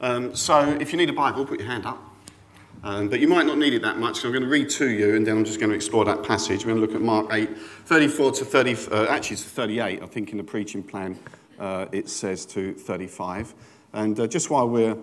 Um, 0.00 0.34
so 0.34 0.60
if 0.80 0.92
you 0.92 0.98
need 0.98 1.10
a 1.10 1.14
Bible, 1.14 1.44
put 1.44 1.58
your 1.58 1.68
hand 1.68 1.84
up. 1.84 2.02
Um, 2.82 3.10
but 3.10 3.20
you 3.20 3.28
might 3.28 3.44
not 3.44 3.58
need 3.58 3.74
it 3.74 3.82
that 3.82 3.98
much, 3.98 4.20
so 4.20 4.28
I'm 4.28 4.32
going 4.32 4.42
to 4.42 4.48
read 4.48 4.70
to 4.70 4.88
you 4.88 5.14
and 5.14 5.26
then 5.26 5.36
I'm 5.36 5.44
just 5.44 5.60
going 5.60 5.68
to 5.68 5.76
explore 5.76 6.06
that 6.06 6.22
passage. 6.22 6.64
We're 6.64 6.72
going 6.72 6.80
to 6.80 6.86
look 6.86 6.94
at 6.94 7.02
Mark 7.02 7.26
8, 7.30 7.58
34 7.84 8.32
to 8.32 8.44
30, 8.46 8.76
uh, 8.90 9.06
actually 9.10 9.34
it's 9.34 9.44
38, 9.44 10.02
I 10.02 10.06
think 10.06 10.30
in 10.30 10.38
the 10.38 10.44
preaching 10.44 10.82
plan 10.82 11.18
uh, 11.58 11.86
it 11.92 12.08
says 12.08 12.46
to 12.46 12.72
35. 12.72 13.54
And 13.92 14.18
uh, 14.18 14.26
just 14.26 14.48
while 14.48 14.66
we're 14.66 14.96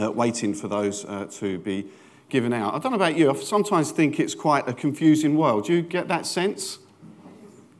uh, 0.00 0.12
waiting 0.12 0.54
for 0.54 0.68
those 0.68 1.04
uh, 1.04 1.26
to 1.32 1.58
be 1.58 1.86
given 2.28 2.52
out, 2.52 2.74
I 2.74 2.78
don't 2.78 2.92
know 2.92 2.96
about 2.96 3.16
you, 3.16 3.28
I 3.28 3.34
sometimes 3.34 3.90
think 3.90 4.20
it's 4.20 4.36
quite 4.36 4.68
a 4.68 4.72
confusing 4.72 5.36
world. 5.36 5.66
Do 5.66 5.72
you 5.72 5.82
get 5.82 6.06
that 6.06 6.26
sense? 6.26 6.78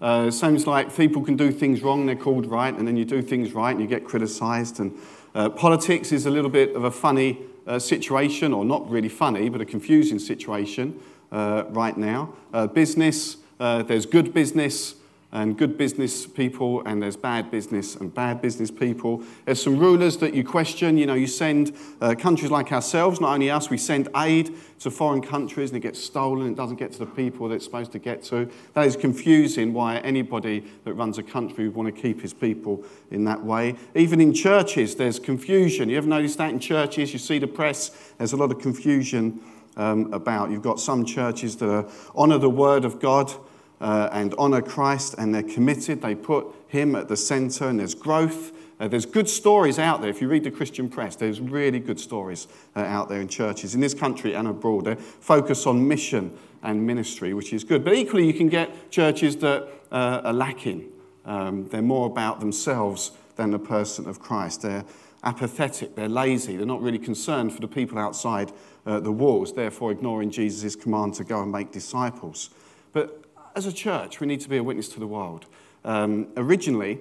Uh, 0.02 0.26
it 0.28 0.32
seems 0.32 0.66
like 0.66 0.96
people 0.96 1.22
can 1.22 1.36
do 1.36 1.52
things 1.52 1.82
wrong, 1.82 2.06
they're 2.06 2.16
called 2.16 2.46
right, 2.46 2.74
and 2.74 2.86
then 2.86 2.96
you 2.96 3.04
do 3.04 3.22
things 3.22 3.52
right 3.52 3.70
and 3.70 3.80
you 3.80 3.86
get 3.86 4.04
criticised. 4.04 4.80
And 4.80 4.96
uh, 5.38 5.48
politics 5.48 6.10
is 6.10 6.26
a 6.26 6.30
little 6.30 6.50
bit 6.50 6.74
of 6.74 6.82
a 6.82 6.90
funny 6.90 7.38
uh, 7.64 7.78
situation, 7.78 8.52
or 8.52 8.64
not 8.64 8.90
really 8.90 9.08
funny, 9.08 9.48
but 9.48 9.60
a 9.60 9.64
confusing 9.64 10.18
situation 10.18 10.98
uh, 11.30 11.62
right 11.68 11.96
now. 11.96 12.34
Uh, 12.52 12.66
business, 12.66 13.36
there's 13.58 14.04
good 14.04 14.34
business 14.34 14.96
and 15.30 15.58
good 15.58 15.76
business 15.76 16.26
people, 16.26 16.82
and 16.86 17.02
there's 17.02 17.16
bad 17.16 17.50
business 17.50 17.96
and 17.96 18.14
bad 18.14 18.40
business 18.40 18.70
people. 18.70 19.22
There's 19.44 19.62
some 19.62 19.78
rulers 19.78 20.16
that 20.18 20.32
you 20.32 20.42
question. 20.42 20.96
You 20.96 21.04
know, 21.04 21.14
you 21.14 21.26
send 21.26 21.76
uh, 22.00 22.14
countries 22.14 22.50
like 22.50 22.72
ourselves, 22.72 23.20
not 23.20 23.34
only 23.34 23.50
us, 23.50 23.68
we 23.68 23.76
send 23.76 24.08
aid 24.16 24.54
to 24.80 24.90
foreign 24.90 25.20
countries 25.20 25.70
and 25.70 25.76
it 25.76 25.80
gets 25.80 26.02
stolen, 26.02 26.52
it 26.52 26.56
doesn't 26.56 26.76
get 26.76 26.92
to 26.92 26.98
the 26.98 27.06
people 27.06 27.48
that 27.48 27.56
it's 27.56 27.64
supposed 27.64 27.92
to 27.92 27.98
get 27.98 28.22
to. 28.24 28.48
That 28.72 28.86
is 28.86 28.96
confusing 28.96 29.74
why 29.74 29.98
anybody 29.98 30.64
that 30.84 30.94
runs 30.94 31.18
a 31.18 31.22
country 31.22 31.68
would 31.68 31.76
want 31.76 31.94
to 31.94 32.00
keep 32.00 32.22
his 32.22 32.32
people 32.32 32.84
in 33.10 33.24
that 33.24 33.44
way. 33.44 33.76
Even 33.94 34.20
in 34.20 34.32
churches, 34.32 34.94
there's 34.94 35.18
confusion. 35.18 35.90
You 35.90 35.98
ever 35.98 36.08
noticed 36.08 36.38
that 36.38 36.50
in 36.50 36.58
churches? 36.58 37.12
You 37.12 37.18
see 37.18 37.38
the 37.38 37.46
press, 37.46 38.12
there's 38.16 38.32
a 38.32 38.36
lot 38.36 38.50
of 38.50 38.60
confusion 38.60 39.40
um, 39.76 40.12
about. 40.12 40.50
You've 40.50 40.62
got 40.62 40.80
some 40.80 41.04
churches 41.04 41.56
that 41.56 41.90
honour 42.16 42.38
the 42.38 42.50
word 42.50 42.84
of 42.84 42.98
God 43.00 43.32
uh, 43.80 44.08
and 44.12 44.34
honour 44.34 44.62
Christ, 44.62 45.14
and 45.18 45.34
they're 45.34 45.42
committed. 45.42 46.02
They 46.02 46.14
put 46.14 46.46
Him 46.68 46.94
at 46.94 47.08
the 47.08 47.16
centre, 47.16 47.68
and 47.68 47.80
there's 47.80 47.94
growth. 47.94 48.52
Uh, 48.80 48.88
there's 48.88 49.06
good 49.06 49.28
stories 49.28 49.78
out 49.78 50.00
there. 50.00 50.10
If 50.10 50.20
you 50.20 50.28
read 50.28 50.44
the 50.44 50.50
Christian 50.50 50.88
press, 50.88 51.16
there's 51.16 51.40
really 51.40 51.80
good 51.80 51.98
stories 51.98 52.46
uh, 52.76 52.80
out 52.80 53.08
there 53.08 53.20
in 53.20 53.28
churches 53.28 53.74
in 53.74 53.80
this 53.80 53.94
country 53.94 54.34
and 54.34 54.46
abroad. 54.46 54.84
They 54.84 54.94
focus 54.94 55.66
on 55.66 55.86
mission 55.86 56.36
and 56.62 56.86
ministry, 56.86 57.34
which 57.34 57.52
is 57.52 57.64
good. 57.64 57.84
But 57.84 57.94
equally, 57.94 58.26
you 58.26 58.34
can 58.34 58.48
get 58.48 58.90
churches 58.90 59.36
that 59.36 59.68
uh, 59.90 60.22
are 60.24 60.32
lacking. 60.32 60.90
Um, 61.24 61.68
they're 61.68 61.82
more 61.82 62.06
about 62.06 62.40
themselves 62.40 63.12
than 63.36 63.50
the 63.50 63.58
person 63.58 64.08
of 64.08 64.20
Christ. 64.20 64.62
They're 64.62 64.84
apathetic, 65.24 65.94
they're 65.96 66.08
lazy, 66.08 66.56
they're 66.56 66.66
not 66.66 66.80
really 66.80 66.98
concerned 66.98 67.52
for 67.52 67.60
the 67.60 67.68
people 67.68 67.98
outside 67.98 68.52
uh, 68.86 69.00
the 69.00 69.12
walls, 69.12 69.52
therefore 69.52 69.90
ignoring 69.90 70.30
Jesus' 70.30 70.76
command 70.76 71.14
to 71.14 71.24
go 71.24 71.42
and 71.42 71.50
make 71.50 71.72
disciples. 71.72 72.50
But 72.92 73.27
as 73.54 73.66
a 73.66 73.72
church, 73.72 74.20
we 74.20 74.26
need 74.26 74.40
to 74.40 74.48
be 74.48 74.56
a 74.56 74.62
witness 74.62 74.88
to 74.90 75.00
the 75.00 75.06
world. 75.06 75.46
Um, 75.84 76.28
originally, 76.36 76.98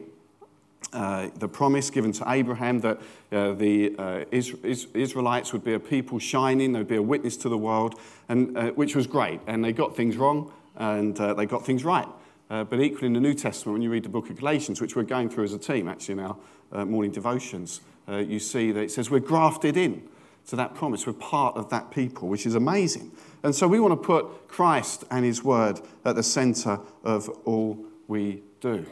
uh, 0.93 1.29
the 1.35 1.47
promise 1.47 1.89
given 1.89 2.11
to 2.13 2.23
Abraham 2.27 2.79
that 2.81 2.97
uh, 3.31 3.53
the 3.53 3.95
uh, 3.97 4.23
Israelites 4.31 5.51
would 5.51 5.63
be 5.63 5.73
a 5.73 5.79
people 5.79 6.19
shining, 6.19 6.73
they'd 6.73 6.87
be 6.87 6.95
a 6.95 7.01
witness 7.01 7.35
to 7.37 7.49
the 7.49 7.57
world, 7.57 7.99
and, 8.29 8.57
uh, 8.57 8.71
which 8.71 8.95
was 8.95 9.07
great. 9.07 9.41
And 9.47 9.63
they 9.63 9.73
got 9.73 9.95
things 9.95 10.15
wrong 10.15 10.51
and 10.77 11.19
uh, 11.19 11.33
they 11.33 11.45
got 11.45 11.65
things 11.65 11.83
right. 11.83 12.07
Uh, 12.49 12.63
but 12.63 12.79
equally 12.79 13.07
in 13.07 13.13
the 13.13 13.19
New 13.19 13.33
Testament, 13.33 13.73
when 13.73 13.81
you 13.81 13.89
read 13.89 14.03
the 14.03 14.09
book 14.09 14.29
of 14.29 14.37
Galatians, 14.37 14.79
which 14.79 14.95
we're 14.95 15.03
going 15.03 15.29
through 15.29 15.43
as 15.43 15.53
a 15.53 15.59
team 15.59 15.87
actually 15.87 16.13
in 16.13 16.19
our 16.19 16.85
morning 16.85 17.11
devotions, 17.11 17.81
you 18.07 18.39
see 18.39 18.71
that 18.71 18.81
it 18.81 18.91
says 18.91 19.09
we're 19.09 19.19
grafted 19.19 19.75
in 19.75 20.07
to 20.47 20.55
that 20.55 20.75
promise. 20.75 21.05
We're 21.05 21.13
part 21.13 21.55
of 21.55 21.69
that 21.69 21.91
people, 21.91 22.27
which 22.27 22.45
is 22.45 22.55
amazing. 22.55 23.11
And 23.43 23.55
so 23.55 23.67
we 23.67 23.79
want 23.79 23.93
to 23.93 24.05
put 24.05 24.47
Christ 24.47 25.03
and 25.11 25.23
his 25.23 25.43
word 25.43 25.79
at 26.05 26.15
the 26.15 26.23
center 26.23 26.79
of 27.03 27.29
all 27.45 27.77
we 28.07 28.41
do. 28.61 28.85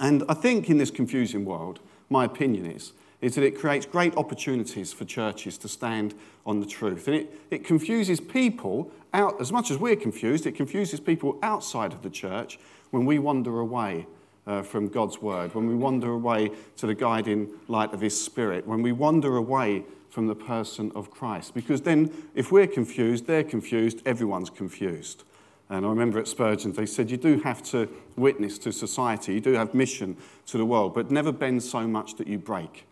And 0.00 0.24
I 0.28 0.34
think 0.34 0.68
in 0.68 0.78
this 0.78 0.90
confusing 0.90 1.44
world, 1.44 1.80
my 2.10 2.24
opinion 2.24 2.66
is, 2.66 2.92
is 3.20 3.34
that 3.34 3.44
it 3.44 3.58
creates 3.58 3.86
great 3.86 4.16
opportunities 4.16 4.92
for 4.92 5.04
churches 5.04 5.56
to 5.58 5.68
stand 5.68 6.14
on 6.44 6.60
the 6.60 6.66
truth. 6.66 7.06
And 7.06 7.16
it, 7.16 7.40
it 7.50 7.64
confuses 7.64 8.20
people 8.20 8.90
out, 9.14 9.40
as 9.40 9.52
much 9.52 9.70
as 9.70 9.78
we're 9.78 9.96
confused, 9.96 10.46
it 10.46 10.52
confuses 10.52 11.00
people 11.00 11.38
outside 11.42 11.92
of 11.92 12.02
the 12.02 12.10
church 12.10 12.58
when 12.90 13.06
we 13.06 13.18
wander 13.18 13.58
away 13.58 14.06
uh, 14.46 14.62
from 14.62 14.88
God's 14.88 15.20
word, 15.20 15.54
when 15.54 15.66
we 15.66 15.74
wander 15.74 16.12
away 16.12 16.50
to 16.76 16.86
the 16.86 16.94
guiding 16.94 17.48
light 17.68 17.92
of 17.92 18.00
his 18.00 18.20
spirit, 18.20 18.66
when 18.66 18.82
we 18.82 18.92
wander 18.92 19.36
away 19.36 19.84
from 20.10 20.26
the 20.26 20.34
person 20.34 20.92
of 20.94 21.10
Christ. 21.10 21.54
Because 21.54 21.82
then, 21.82 22.10
if 22.34 22.50
we're 22.52 22.66
confused, 22.66 23.26
they're 23.26 23.44
confused, 23.44 24.02
everyone's 24.06 24.50
confused. 24.50 25.24
And 25.68 25.84
I 25.84 25.88
remember 25.88 26.18
at 26.18 26.28
Spurgeon, 26.28 26.72
they 26.72 26.86
said, 26.86 27.10
You 27.10 27.16
do 27.16 27.40
have 27.40 27.62
to 27.70 27.88
witness 28.14 28.58
to 28.58 28.72
society, 28.72 29.34
you 29.34 29.40
do 29.40 29.52
have 29.54 29.74
mission 29.74 30.16
to 30.46 30.58
the 30.58 30.64
world, 30.64 30.94
but 30.94 31.10
never 31.10 31.32
bend 31.32 31.62
so 31.62 31.86
much 31.88 32.16
that 32.16 32.28
you 32.28 32.38
break. 32.38 32.86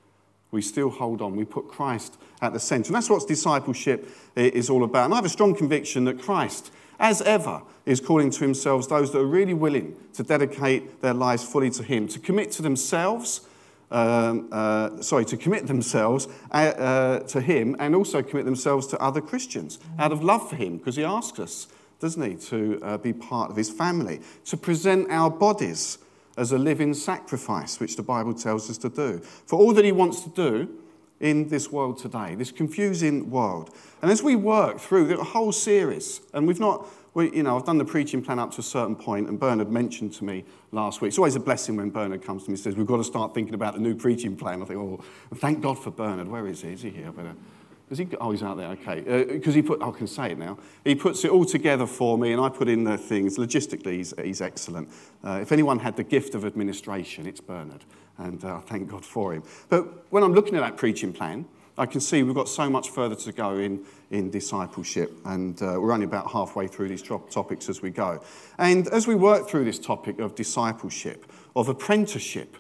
We 0.51 0.63
still 0.63 0.91
hold 0.91 1.21
on. 1.21 1.35
We 1.35 1.45
put 1.45 1.69
Christ 1.69 2.17
at 2.41 2.53
the 2.53 2.61
center. 2.61 2.89
And 2.89 2.97
that's 2.97 3.11
what 3.11 3.27
discipleship 3.27 4.09
is 4.37 4.71
all 4.71 4.85
about. 4.85 5.07
And 5.07 5.15
I 5.15 5.17
have 5.17 5.25
a 5.25 5.29
strong 5.29 5.55
conviction 5.55 6.05
that 6.05 6.21
Christ, 6.21 6.71
as 7.01 7.21
ever, 7.23 7.63
is 7.87 8.01
calling 8.01 8.31
to 8.31 8.41
himself 8.41 8.89
those 8.89 9.13
that 9.13 9.19
are 9.19 9.27
really 9.27 9.55
willing 9.55 9.97
to 10.13 10.23
dedicate 10.23 11.03
their 11.03 11.13
lives 11.13 11.43
fully 11.43 11.71
to 11.71 11.83
Him, 11.83 12.07
to 12.09 12.21
commit 12.21 12.53
to 12.53 12.63
themselves 12.63 13.43
um, 13.91 14.49
uh, 14.51 15.01
sorry, 15.03 15.25
to 15.27 15.37
commit 15.37 15.67
themselves 15.67 16.29
uh, 16.51 16.57
uh, 16.57 17.19
to 17.21 17.41
Him 17.41 17.77
and 17.79 17.95
also 17.95 18.23
commit 18.23 18.45
themselves 18.45 18.87
to 18.89 18.99
other 18.99 19.21
Christians 19.21 19.79
out 19.99 20.13
of 20.13 20.23
love 20.23 20.49
for 20.49 20.57
Him, 20.57 20.79
because 20.79 20.97
He 20.97 21.05
asks 21.05 21.39
us, 21.39 21.69
doesn't 22.01 22.23
He, 22.23 22.35
to 22.49 22.81
uh, 22.83 22.99
be 22.99 23.13
part 23.13 23.51
of 23.51 23.57
His 23.57 23.71
family, 23.71 24.21
to 24.47 24.57
present 24.57 25.11
our 25.11 25.31
bodies 25.31 25.99
as 26.37 26.51
a 26.51 26.59
living 26.59 26.95
sacrifice, 26.95 27.79
which 27.79 27.97
the 27.97 28.03
Bible 28.03 28.35
tells 28.35 28.69
us 28.69 28.79
to 28.79 28.89
do, 28.89 29.21
for 29.47 29.59
all 29.59 29.73
that 29.73 29.85
He 29.85 29.93
wants 29.93 30.23
to 30.23 30.31
do 30.31 30.69
in 31.21 31.49
this 31.49 31.71
world 31.71 31.97
today, 31.97 32.35
this 32.35 32.51
confusing 32.51 33.31
world. 33.31 33.71
And 34.03 34.11
as 34.11 34.23
we 34.23 34.37
work 34.37 34.79
through 34.81 35.07
the 35.07 35.23
whole 35.23 35.53
series, 35.53 36.21
and 36.33 36.47
we've 36.47 36.61
not 36.61 36.87
we, 37.15 37.31
you 37.35 37.45
know, 37.45 37.57
I've 37.57 37.65
done 37.65 37.79
the 37.79 37.85
preaching 37.85 38.23
plan 38.23 38.41
up 38.41 38.51
to 38.53 38.61
a 38.61 38.65
certain 38.65 38.97
point, 38.97 39.29
and 39.29 39.39
Bernard 39.39 39.71
mentioned 39.71 40.13
to 40.15 40.25
me 40.25 40.45
last 40.73 41.01
week. 41.01 41.09
It's 41.09 41.19
always 41.19 41.37
a 41.37 41.41
blessing 41.41 41.77
when 41.77 41.91
Bernard 41.91 42.23
comes 42.23 42.45
to 42.45 42.51
me 42.51 42.55
and 42.55 42.61
says, 42.61 42.77
We've 42.77 42.87
got 42.87 42.97
to 42.97 43.05
start 43.05 43.35
thinking 43.35 43.55
about 43.55 43.75
the 43.75 43.81
new 43.81 43.95
preaching 43.95 44.37
plan. 44.37 44.61
I 44.61 44.65
think, 44.65 44.81
Oh, 44.81 45.01
thank 45.37 45.61
God 45.61 45.79
for 45.79 45.93
Bernard. 45.93 46.29
Where 46.29 46.47
is 46.49 46.63
he? 46.63 46.73
Is 46.73 46.83
he 46.83 46.91
here? 46.91 47.13
Better. 47.13 47.35
Is 47.91 47.99
he, 47.99 48.09
oh, 48.21 48.31
he's 48.33 48.43
out 48.43 48.57
there, 48.57 48.69
okay. 48.71 49.27
Because 49.27 49.53
uh, 49.53 49.57
he 49.57 49.63
put, 49.63 49.83
I 49.83 49.91
can 49.91 50.07
say 50.07 50.33
it 50.33 50.39
now. 50.39 50.59
He 50.85 50.95
puts 50.95 51.25
it 51.25 51.31
all 51.31 51.45
together 51.45 51.87
for 51.87 52.19
me, 52.19 52.33
and 52.33 52.41
I 52.41 52.49
put 52.49 52.69
in 52.69 52.83
the 52.83 52.97
things. 52.97 53.37
Logistically, 53.37 53.99
he's, 53.99 54.15
he's 54.21 54.41
excellent. 54.41 54.89
Uh, 55.23 55.39
if 55.43 55.53
anyone 55.53 55.79
had 55.79 55.97
the 55.97 56.03
gift 56.03 56.35
of 56.35 56.45
administration, 56.45 57.27
it's 57.27 57.41
Bernard, 57.41 57.85
and 58.19 58.43
uh, 58.45 58.61
thank 58.61 58.89
God 58.91 59.05
for 59.05 59.35
him. 59.35 59.43
But 59.69 60.11
when 60.11 60.23
I'm 60.23 60.33
looking 60.33 60.57
at 60.57 60.63
that 60.63 60.77
preaching 60.79 61.13
plan, 61.13 61.45
I 61.77 61.87
can 61.87 62.01
see 62.01 62.23
we've 62.23 62.35
got 62.35 62.49
so 62.49 62.71
much 62.71 62.91
further 62.91 63.17
to 63.17 63.33
go 63.33 63.57
in, 63.57 63.85
in 64.11 64.31
discipleship, 64.31 65.13
and 65.25 65.61
uh, 65.61 65.77
we're 65.81 65.93
only 65.93 66.07
about 66.07 66.31
halfway 66.31 66.69
through 66.69 66.89
these 66.89 67.03
topics 67.03 67.69
as 67.69 67.83
we 67.83 67.91
go. 67.91 68.23
And 68.59 68.87
as 68.89 69.09
we 69.09 69.17
work 69.17 69.49
through 69.49 69.65
this 69.65 69.81
topic 69.81 70.21
of 70.21 70.37
discipleship, 70.37 71.31
of 71.57 71.69
apprenticeship, 71.69 72.57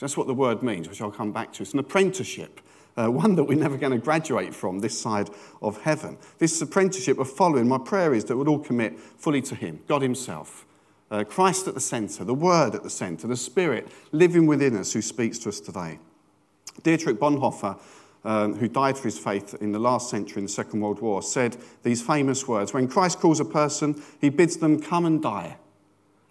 that's 0.00 0.16
what 0.16 0.26
the 0.26 0.34
word 0.34 0.64
means, 0.64 0.88
which 0.88 1.00
I'll 1.00 1.12
come 1.12 1.32
back 1.32 1.52
to. 1.54 1.62
It's 1.62 1.74
an 1.74 1.78
apprenticeship, 1.78 2.60
uh, 2.96 3.06
one 3.10 3.36
that 3.36 3.44
we're 3.44 3.58
never 3.58 3.76
going 3.76 3.92
to 3.92 3.98
graduate 3.98 4.52
from 4.52 4.80
this 4.80 5.00
side 5.00 5.30
of 5.62 5.82
heaven. 5.82 6.18
This 6.38 6.60
apprenticeship 6.60 7.20
of 7.20 7.30
following, 7.30 7.68
my 7.68 7.78
prayer 7.78 8.14
is 8.14 8.24
that 8.24 8.36
we'll 8.36 8.48
all 8.48 8.58
commit 8.58 8.98
fully 8.98 9.42
to 9.42 9.54
Him, 9.54 9.80
God 9.86 10.02
Himself. 10.02 10.64
Uh, 11.08 11.22
Christ 11.22 11.68
at 11.68 11.74
the 11.74 11.80
centre, 11.80 12.24
the 12.24 12.34
Word 12.34 12.74
at 12.74 12.82
the 12.82 12.90
centre, 12.90 13.28
the 13.28 13.36
Spirit 13.36 13.86
living 14.10 14.48
within 14.48 14.76
us 14.76 14.92
who 14.92 15.00
speaks 15.00 15.38
to 15.38 15.50
us 15.50 15.60
today. 15.60 16.00
Dietrich 16.82 17.20
Bonhoeffer 17.20 17.78
um, 18.26 18.56
who 18.56 18.68
died 18.68 18.98
for 18.98 19.04
his 19.04 19.18
faith 19.18 19.54
in 19.60 19.70
the 19.72 19.78
last 19.78 20.10
century 20.10 20.40
in 20.40 20.46
the 20.46 20.52
Second 20.52 20.80
World 20.80 21.00
War, 21.00 21.22
said 21.22 21.56
these 21.84 22.02
famous 22.02 22.46
words 22.48 22.74
When 22.74 22.88
Christ 22.88 23.20
calls 23.20 23.40
a 23.40 23.44
person, 23.44 24.02
he 24.20 24.28
bids 24.28 24.56
them 24.56 24.82
come 24.82 25.06
and 25.06 25.22
die. 25.22 25.56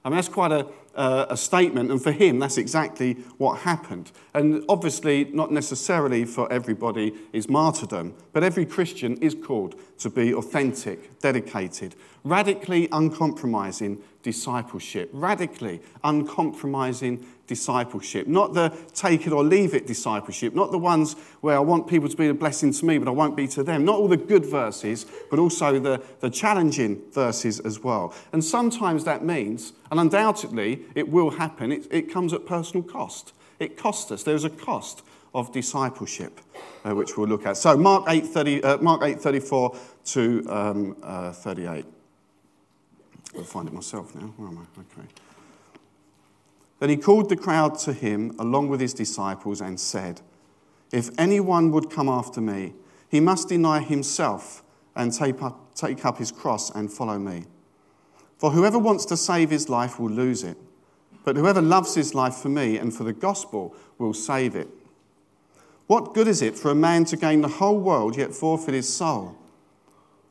I 0.03 0.09
mean, 0.09 0.18
that's 0.18 0.30
quite 0.30 0.51
a, 0.51 0.68
uh, 0.95 1.25
a 1.30 1.38
statement, 1.38 1.92
and 1.92 2.01
for 2.01 2.12
him, 2.12 2.39
that's 2.39 2.57
exactly 2.57 3.13
what 3.38 3.59
happened. 3.59 4.12
And 4.33 4.63
obviously, 4.69 5.25
not 5.25 5.51
necessarily 5.51 6.25
for 6.25 6.51
everybody 6.51 7.13
is 7.33 7.50
martyrdom, 7.50 8.13
but 8.33 8.44
every 8.44 8.65
Christian 8.65 9.18
is 9.18 9.36
called 9.36 9.75
to 10.00 10.09
be 10.09 10.33
authentic, 10.33 11.19
dedicated, 11.19 11.95
radically 12.24 12.88
uncompromising 12.92 14.01
discipleship, 14.24 15.09
radically 15.13 15.81
uncompromising 16.03 17.25
discipleship, 17.47 18.27
not 18.27 18.53
the 18.53 18.75
take 18.94 19.27
it 19.27 19.33
or 19.33 19.44
leave 19.44 19.74
it 19.74 19.86
discipleship, 19.86 20.56
not 20.56 20.71
the 20.71 20.80
ones 20.80 21.13
where 21.42 21.56
I 21.56 21.59
want 21.59 21.88
people 21.88 22.09
to 22.09 22.18
be 22.18 22.27
a 22.27 22.33
blessing 22.33 22.74
to 22.74 22.86
me, 22.86 22.97
but 22.97 23.07
I 23.07 23.12
won't 23.12 23.36
be 23.36 23.47
to 23.50 23.63
them. 23.63 23.86
Not 23.86 24.00
all 24.00 24.07
the 24.07 24.18
good 24.18 24.45
verses, 24.45 25.06
but 25.30 25.38
also 25.38 25.80
the, 25.80 26.01
the 26.21 26.30
challenging 26.30 27.01
verses 27.12 27.59
as 27.59 27.83
well. 27.83 28.13
And 28.33 28.44
sometimes 28.44 29.03
that 29.03 29.24
means, 29.24 29.74
and 29.92 30.00
undoubtedly 30.00 30.84
it 30.93 31.09
will 31.09 31.31
happen, 31.31 31.71
it, 31.71 31.87
it 31.89 32.11
comes 32.11 32.33
at 32.33 32.45
personal 32.45 32.83
cost. 32.83 33.33
It 33.59 33.77
costs 33.77 34.11
us. 34.11 34.23
There's 34.23 34.43
a 34.43 34.49
cost 34.49 35.03
of 35.33 35.51
discipleship, 35.51 36.39
uh, 36.83 36.93
which 36.95 37.17
we'll 37.17 37.27
look 37.27 37.45
at. 37.45 37.57
So, 37.57 37.75
Mark 37.77 38.05
8, 38.07 38.25
30, 38.25 38.63
uh, 38.63 38.77
Mark 38.77 39.01
8 39.03 39.19
34 39.19 39.77
to 40.05 40.45
um, 40.49 40.97
uh, 41.03 41.31
38. 41.31 41.85
I'll 43.37 43.43
find 43.43 43.67
it 43.67 43.73
myself 43.73 44.15
now. 44.15 44.33
Where 44.37 44.47
am 44.47 44.59
I? 44.59 44.79
Okay. 44.79 45.07
Then 46.79 46.89
he 46.89 46.97
called 46.97 47.29
the 47.29 47.35
crowd 47.35 47.77
to 47.79 47.93
him 47.93 48.35
along 48.39 48.69
with 48.69 48.79
his 48.79 48.93
disciples 48.93 49.61
and 49.61 49.79
said, 49.79 50.21
If 50.91 51.09
anyone 51.17 51.71
would 51.71 51.89
come 51.89 52.09
after 52.09 52.41
me, 52.41 52.73
he 53.09 53.19
must 53.19 53.49
deny 53.49 53.79
himself 53.79 54.63
and 54.95 55.13
take 55.13 55.41
up, 55.41 55.73
take 55.75 56.05
up 56.05 56.17
his 56.17 56.31
cross 56.31 56.69
and 56.69 56.91
follow 56.91 57.17
me. 57.17 57.45
For 58.37 58.51
whoever 58.51 58.77
wants 58.77 59.05
to 59.05 59.17
save 59.17 59.49
his 59.49 59.69
life 59.69 59.99
will 59.99 60.09
lose 60.09 60.43
it, 60.43 60.57
but 61.25 61.36
whoever 61.36 61.62
loves 61.62 61.95
his 61.95 62.13
life 62.13 62.36
for 62.36 62.50
me 62.50 62.77
and 62.77 62.94
for 62.94 63.04
the 63.04 63.12
gospel 63.12 63.75
will 63.98 64.13
save 64.13 64.56
it. 64.56 64.69
What 65.88 66.13
good 66.13 66.27
is 66.27 66.42
it 66.42 66.56
for 66.56 66.72
a 66.72 66.75
man 66.75 67.04
to 67.06 67.18
gain 67.18 67.42
the 67.42 67.48
whole 67.48 67.80
world 67.80 68.16
yet 68.16 68.33
forfeit 68.33 68.74
his 68.74 68.92
soul? 68.92 69.36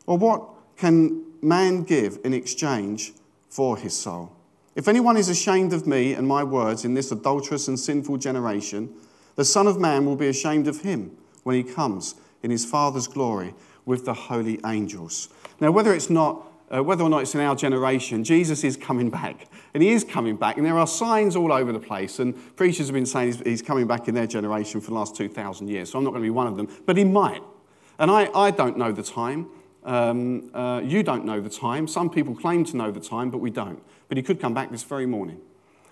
Or 0.06 0.16
what 0.16 0.48
can 0.76 1.24
man 1.42 1.82
give 1.82 2.18
in 2.24 2.32
exchange 2.32 3.12
for 3.50 3.76
his 3.76 3.96
soul? 3.96 4.32
If 4.74 4.88
anyone 4.88 5.16
is 5.16 5.28
ashamed 5.28 5.72
of 5.72 5.86
me 5.86 6.14
and 6.14 6.26
my 6.26 6.42
words 6.42 6.84
in 6.84 6.94
this 6.94 7.12
adulterous 7.12 7.68
and 7.68 7.78
sinful 7.78 8.16
generation, 8.18 8.92
the 9.36 9.44
Son 9.44 9.66
of 9.66 9.78
Man 9.78 10.04
will 10.04 10.16
be 10.16 10.28
ashamed 10.28 10.66
of 10.68 10.80
him 10.80 11.16
when 11.42 11.56
he 11.56 11.62
comes 11.62 12.14
in 12.42 12.50
his 12.50 12.64
Father's 12.64 13.06
glory 13.06 13.54
with 13.84 14.04
the 14.04 14.14
holy 14.14 14.60
angels. 14.66 15.28
Now, 15.60 15.70
whether 15.70 15.94
it's 15.94 16.10
not 16.10 16.46
uh, 16.74 16.82
whether 16.82 17.04
or 17.04 17.08
not 17.08 17.22
it's 17.22 17.34
in 17.34 17.40
our 17.40 17.54
generation, 17.54 18.24
Jesus 18.24 18.64
is 18.64 18.76
coming 18.76 19.10
back. 19.10 19.46
And 19.74 19.82
he 19.82 19.90
is 19.90 20.04
coming 20.04 20.36
back. 20.36 20.56
And 20.56 20.66
there 20.66 20.78
are 20.78 20.86
signs 20.86 21.36
all 21.36 21.52
over 21.52 21.72
the 21.72 21.80
place. 21.80 22.18
And 22.18 22.34
preachers 22.56 22.88
have 22.88 22.94
been 22.94 23.06
saying 23.06 23.26
he's, 23.26 23.40
he's 23.40 23.62
coming 23.62 23.86
back 23.86 24.08
in 24.08 24.14
their 24.14 24.26
generation 24.26 24.80
for 24.80 24.88
the 24.88 24.94
last 24.94 25.14
2,000 25.16 25.68
years. 25.68 25.90
So 25.90 25.98
I'm 25.98 26.04
not 26.04 26.10
going 26.10 26.22
to 26.22 26.26
be 26.26 26.30
one 26.30 26.46
of 26.46 26.56
them. 26.56 26.68
But 26.86 26.96
he 26.96 27.04
might. 27.04 27.42
And 27.98 28.10
I, 28.10 28.28
I 28.34 28.50
don't 28.50 28.76
know 28.76 28.92
the 28.92 29.02
time. 29.02 29.48
Um, 29.84 30.50
uh, 30.54 30.80
you 30.82 31.02
don't 31.02 31.24
know 31.24 31.40
the 31.40 31.50
time. 31.50 31.86
Some 31.86 32.10
people 32.10 32.34
claim 32.34 32.64
to 32.64 32.76
know 32.76 32.90
the 32.90 33.00
time, 33.00 33.30
but 33.30 33.38
we 33.38 33.50
don't. 33.50 33.82
But 34.08 34.16
he 34.16 34.22
could 34.22 34.40
come 34.40 34.54
back 34.54 34.70
this 34.70 34.82
very 34.82 35.06
morning. 35.06 35.40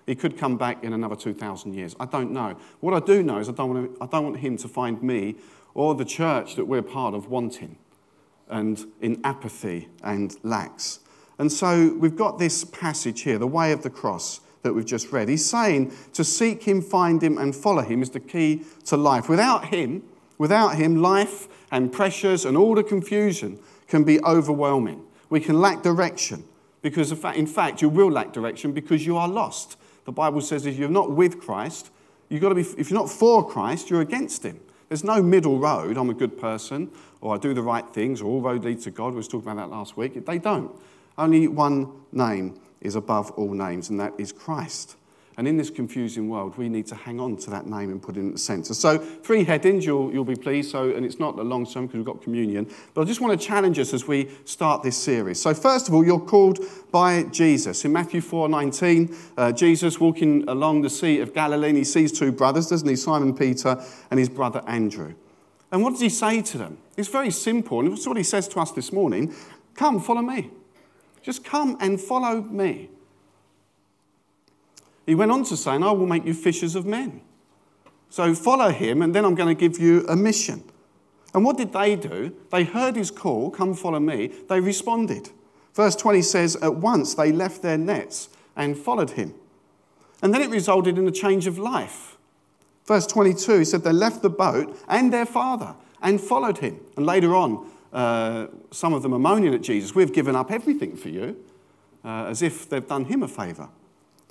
He 0.07 0.17
could 0.17 0.37
come 0.37 0.57
back 0.57 0.83
in 0.83 0.93
another 0.93 1.15
2,000 1.15 1.75
years. 1.75 1.95
I 2.01 2.07
don't 2.07 2.33
know. 2.33 2.57
What 2.81 2.95
I 2.95 3.05
do 3.05 3.23
know 3.23 3.39
is 3.39 3.49
I 3.49 3.53
don't, 3.53 3.73
want 3.73 3.95
to, 3.95 4.03
I 4.03 4.07
don't 4.07 4.25
want 4.25 4.39
him 4.39 4.57
to 4.57 4.69
find 4.69 5.01
me 5.03 5.37
or 5.75 5.95
the 5.95 6.05
church 6.05 6.57
that 6.57 6.65
we're 6.65 6.83
part 6.83 7.15
of 7.15 7.29
wanting 7.29 7.77
and 8.53 8.87
in 9.01 9.21
apathy 9.25 9.89
and 10.05 10.37
lax. 10.45 11.01
And 11.39 11.51
so 11.51 11.97
we've 11.99 12.15
got 12.15 12.39
this 12.39 12.65
passage 12.65 13.23
here, 13.23 13.39
the 13.39 13.47
way 13.47 13.73
of 13.73 13.83
the 13.83 13.91
cross 13.91 14.41
that 14.63 14.73
we've 14.73 14.87
just 14.87 15.11
read. 15.11 15.29
He's 15.29 15.45
saying 15.45 15.93
to 16.13 16.23
seek 16.23 16.63
him, 16.63 16.81
find 16.81 17.21
him, 17.21 17.39
and 17.39 17.57
follow 17.57 17.83
him 17.83 18.03
is 18.03 18.11
the 18.11 18.21
key 18.21 18.63
to 18.85 18.97
life. 18.97 19.29
Without 19.29 19.67
him, 19.67 20.05
without 20.39 20.77
him, 20.77 21.03
life 21.03 21.49
and 21.73 21.91
pressures 21.93 22.45
and 22.45 22.57
all 22.57 22.75
the 22.75 22.85
confusion 22.85 23.59
can 23.89 24.05
be 24.05 24.23
overwhelming. 24.23 25.03
We 25.31 25.41
can 25.41 25.61
lack 25.61 25.83
direction 25.83 26.45
because, 26.83 27.11
in 27.11 27.47
fact, 27.47 27.83
you 27.83 27.89
will 27.89 28.11
lack 28.11 28.33
direction 28.33 28.73
because 28.73 29.05
you 29.07 29.17
are 29.17 29.29
lost. 29.29 29.77
The 30.05 30.13
Bible 30.13 30.41
says 30.41 30.67
if 30.67 30.77
you're 30.77 30.89
not 30.89 31.11
with 31.11 31.41
Christ, 31.41 31.91
you've 32.29 32.43
got 32.43 32.51
to 32.51 32.55
be, 32.55 32.63
if 32.77 32.91
you're 32.91 33.01
not 33.01 33.11
for 33.11 33.49
Christ, 33.49 33.91
you're 33.91 34.01
against 34.01 34.45
him. 34.45 34.61
There's 34.93 35.05
no 35.05 35.23
middle 35.23 35.59
road. 35.59 35.97
I'm 35.97 36.11
a 36.11 36.15
good 36.15 36.39
person, 36.39 36.91
or 37.23 37.35
I 37.35 37.39
do 37.39 37.55
the 37.55 37.63
right 37.63 37.89
things, 37.95 38.21
or 38.21 38.27
all 38.27 38.43
road 38.43 38.63
leads 38.63 38.85
to 38.85 38.91
God. 38.91 39.15
We 39.15 39.17
were 39.17 39.23
talking 39.23 39.51
about 39.51 39.57
that 39.57 39.75
last 39.75 39.97
week. 39.97 40.27
They 40.27 40.39
don't. 40.39 40.71
Only 41.17 41.49
one 41.49 41.91
name 42.13 42.61
is 42.83 42.95
above 42.95 43.31
all 43.31 43.55
names, 43.55 43.89
and 43.89 43.99
that 44.01 44.13
is 44.19 44.33
Christ. 44.33 44.97
And 45.37 45.49
in 45.49 45.57
this 45.57 45.71
confusing 45.71 46.29
world, 46.29 46.59
we 46.59 46.69
need 46.69 46.87
to 46.89 46.95
hang 46.95 47.19
on 47.19 47.37
to 47.39 47.51
that 47.51 47.67
name 47.67 47.91
and 47.91 48.03
put 48.03 48.17
it 48.17 48.21
in 48.21 48.33
the 48.33 48.39
centre. 48.39 48.75
So, 48.75 48.99
three 48.99 49.45
headings, 49.45 49.87
you'll, 49.87 50.13
you'll 50.13 50.25
be 50.25 50.37
pleased. 50.37 50.71
So, 50.71 50.91
and 50.91 51.07
it's 51.07 51.19
not 51.19 51.39
a 51.39 51.43
long 51.43 51.65
sermon 51.65 51.87
because 51.87 51.99
we've 51.99 52.07
got 52.07 52.23
communion. 52.23 52.71
But 52.93 53.03
I 53.03 53.05
just 53.05 53.21
want 53.21 53.39
to 53.41 53.47
challenge 53.47 53.79
us 53.79 53.95
as 53.95 54.07
we 54.07 54.31
start 54.45 54.83
this 54.83 54.97
series. 54.97 55.41
So, 55.41 55.55
first 55.55 55.89
of 55.89 55.95
all, 55.95 56.05
you're 56.05 56.21
called 56.21 56.59
by 56.91 57.23
Jesus. 57.25 57.85
In 57.85 57.93
Matthew 57.93 58.21
4 58.21 58.49
19, 58.49 59.17
uh, 59.39 59.53
Jesus 59.53 59.99
walking 59.99 60.47
along 60.49 60.83
the 60.83 60.91
Sea 60.91 61.21
of 61.21 61.33
Galilee, 61.33 61.71
and 61.71 61.79
he 61.79 61.85
sees 61.85 62.13
two 62.13 62.31
brothers, 62.31 62.69
doesn't 62.69 62.89
he? 62.89 62.97
Simon 62.97 63.35
Peter 63.35 63.83
and 64.11 64.21
his 64.21 64.29
brother 64.29 64.63
Andrew. 64.67 65.15
And 65.71 65.83
what 65.83 65.91
does 65.91 66.01
he 66.01 66.11
say 66.11 66.43
to 66.43 66.59
them? 66.59 66.77
It's 66.99 67.09
very 67.09 67.31
simple. 67.31 67.81
And 67.81 67.95
it's 67.95 68.07
what 68.07 68.19
he 68.19 68.23
says 68.23 68.47
to 68.49 68.61
us 68.61 68.71
this 68.73 68.93
morning 68.93 69.35
Come, 69.75 70.01
follow 70.01 70.21
me. 70.21 70.51
Just 71.23 71.45
come 71.45 71.79
and 71.81 72.01
follow 72.01 72.43
me. 72.43 72.91
He 75.13 75.15
went 75.15 75.31
on 75.31 75.45
to 75.45 75.59
say, 75.59 75.73
I 75.73 75.77
will 75.77 76.07
make 76.07 76.25
you 76.25 76.33
fishers 76.33 76.75
of 76.75 76.87
men. 76.87 77.21
So 78.09 78.35
follow 78.35 78.71
him, 78.71 79.03
and 79.03 79.15
then 79.15 79.27
I'm 79.27 79.35
going 79.35 79.55
to 79.55 79.69
give 79.69 79.79
you 79.79 80.07
a 80.09 80.17
mission. 80.17 80.65
And 81.35 81.45
what 81.45 81.59
did 81.59 81.75
they 81.75 81.97
do? 81.97 82.35
They 82.51 82.65
heard 82.65 82.97
his 82.97 83.11
call, 83.11 83.51
come 83.51 83.75
follow 83.75 84.01
me. 84.01 84.29
They 84.49 84.59
responded. 84.59 85.29
Verse 85.75 85.95
20 85.97 86.23
says, 86.23 86.57
At 86.57 86.77
once 86.77 87.13
they 87.13 87.31
left 87.31 87.61
their 87.61 87.77
nets 87.77 88.31
and 88.57 88.75
followed 88.75 89.11
him. 89.11 89.35
And 90.23 90.33
then 90.33 90.41
it 90.41 90.49
resulted 90.49 90.97
in 90.97 91.07
a 91.07 91.13
change 91.13 91.47
of 91.47 91.59
life. 91.59 92.17
Verse 92.87 93.07
22, 93.07 93.59
he 93.59 93.65
said, 93.67 93.85
They 93.85 93.93
left 93.93 94.23
the 94.23 94.31
boat 94.31 94.83
and 94.89 95.13
their 95.13 95.27
father 95.27 95.75
and 96.01 96.23
followed 96.23 96.57
him. 96.57 96.81
And 96.97 97.05
later 97.05 97.37
on, 97.37 97.71
uh, 97.93 98.47
some 98.71 98.95
of 98.95 99.03
them 99.03 99.13
are 99.13 99.19
moaning 99.19 99.53
at 99.53 99.61
Jesus, 99.61 99.95
We've 99.95 100.11
given 100.11 100.35
up 100.35 100.51
everything 100.51 100.97
for 100.97 101.11
you, 101.11 101.37
uh, 102.03 102.29
as 102.29 102.41
if 102.41 102.67
they've 102.67 102.89
done 102.89 103.05
him 103.05 103.23
a 103.23 103.29
favour 103.29 103.69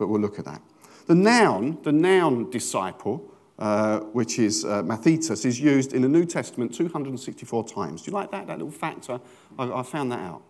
but 0.01 0.07
we'll 0.07 0.19
look 0.19 0.39
at 0.39 0.45
that. 0.45 0.63
The 1.05 1.13
noun, 1.13 1.77
the 1.83 1.91
noun 1.91 2.49
disciple, 2.49 3.23
uh, 3.59 3.99
which 3.99 4.39
is 4.39 4.65
uh, 4.65 4.81
mathetes, 4.81 5.45
is 5.45 5.59
used 5.59 5.93
in 5.93 6.01
the 6.01 6.09
New 6.09 6.25
Testament 6.25 6.73
264 6.73 7.67
times. 7.67 8.01
Do 8.01 8.09
you 8.09 8.15
like 8.17 8.31
that, 8.31 8.47
that 8.47 8.57
little 8.57 8.71
factor? 8.71 9.21
I, 9.59 9.71
I 9.71 9.83
found 9.83 10.11
that 10.11 10.19
out. 10.21 10.41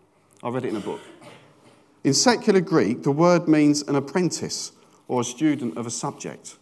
I 0.41 0.47
read 0.47 0.63
it 0.63 0.69
in 0.69 0.77
a 0.77 0.79
book. 0.79 1.01
In 2.05 2.13
secular 2.13 2.61
Greek, 2.61 3.03
the 3.03 3.11
word 3.11 3.49
means 3.49 3.81
an 3.81 3.97
apprentice 3.97 4.71
or 5.09 5.19
a 5.19 5.25
student 5.25 5.77
of 5.77 5.85
a 5.85 5.91
subject. 5.91 6.55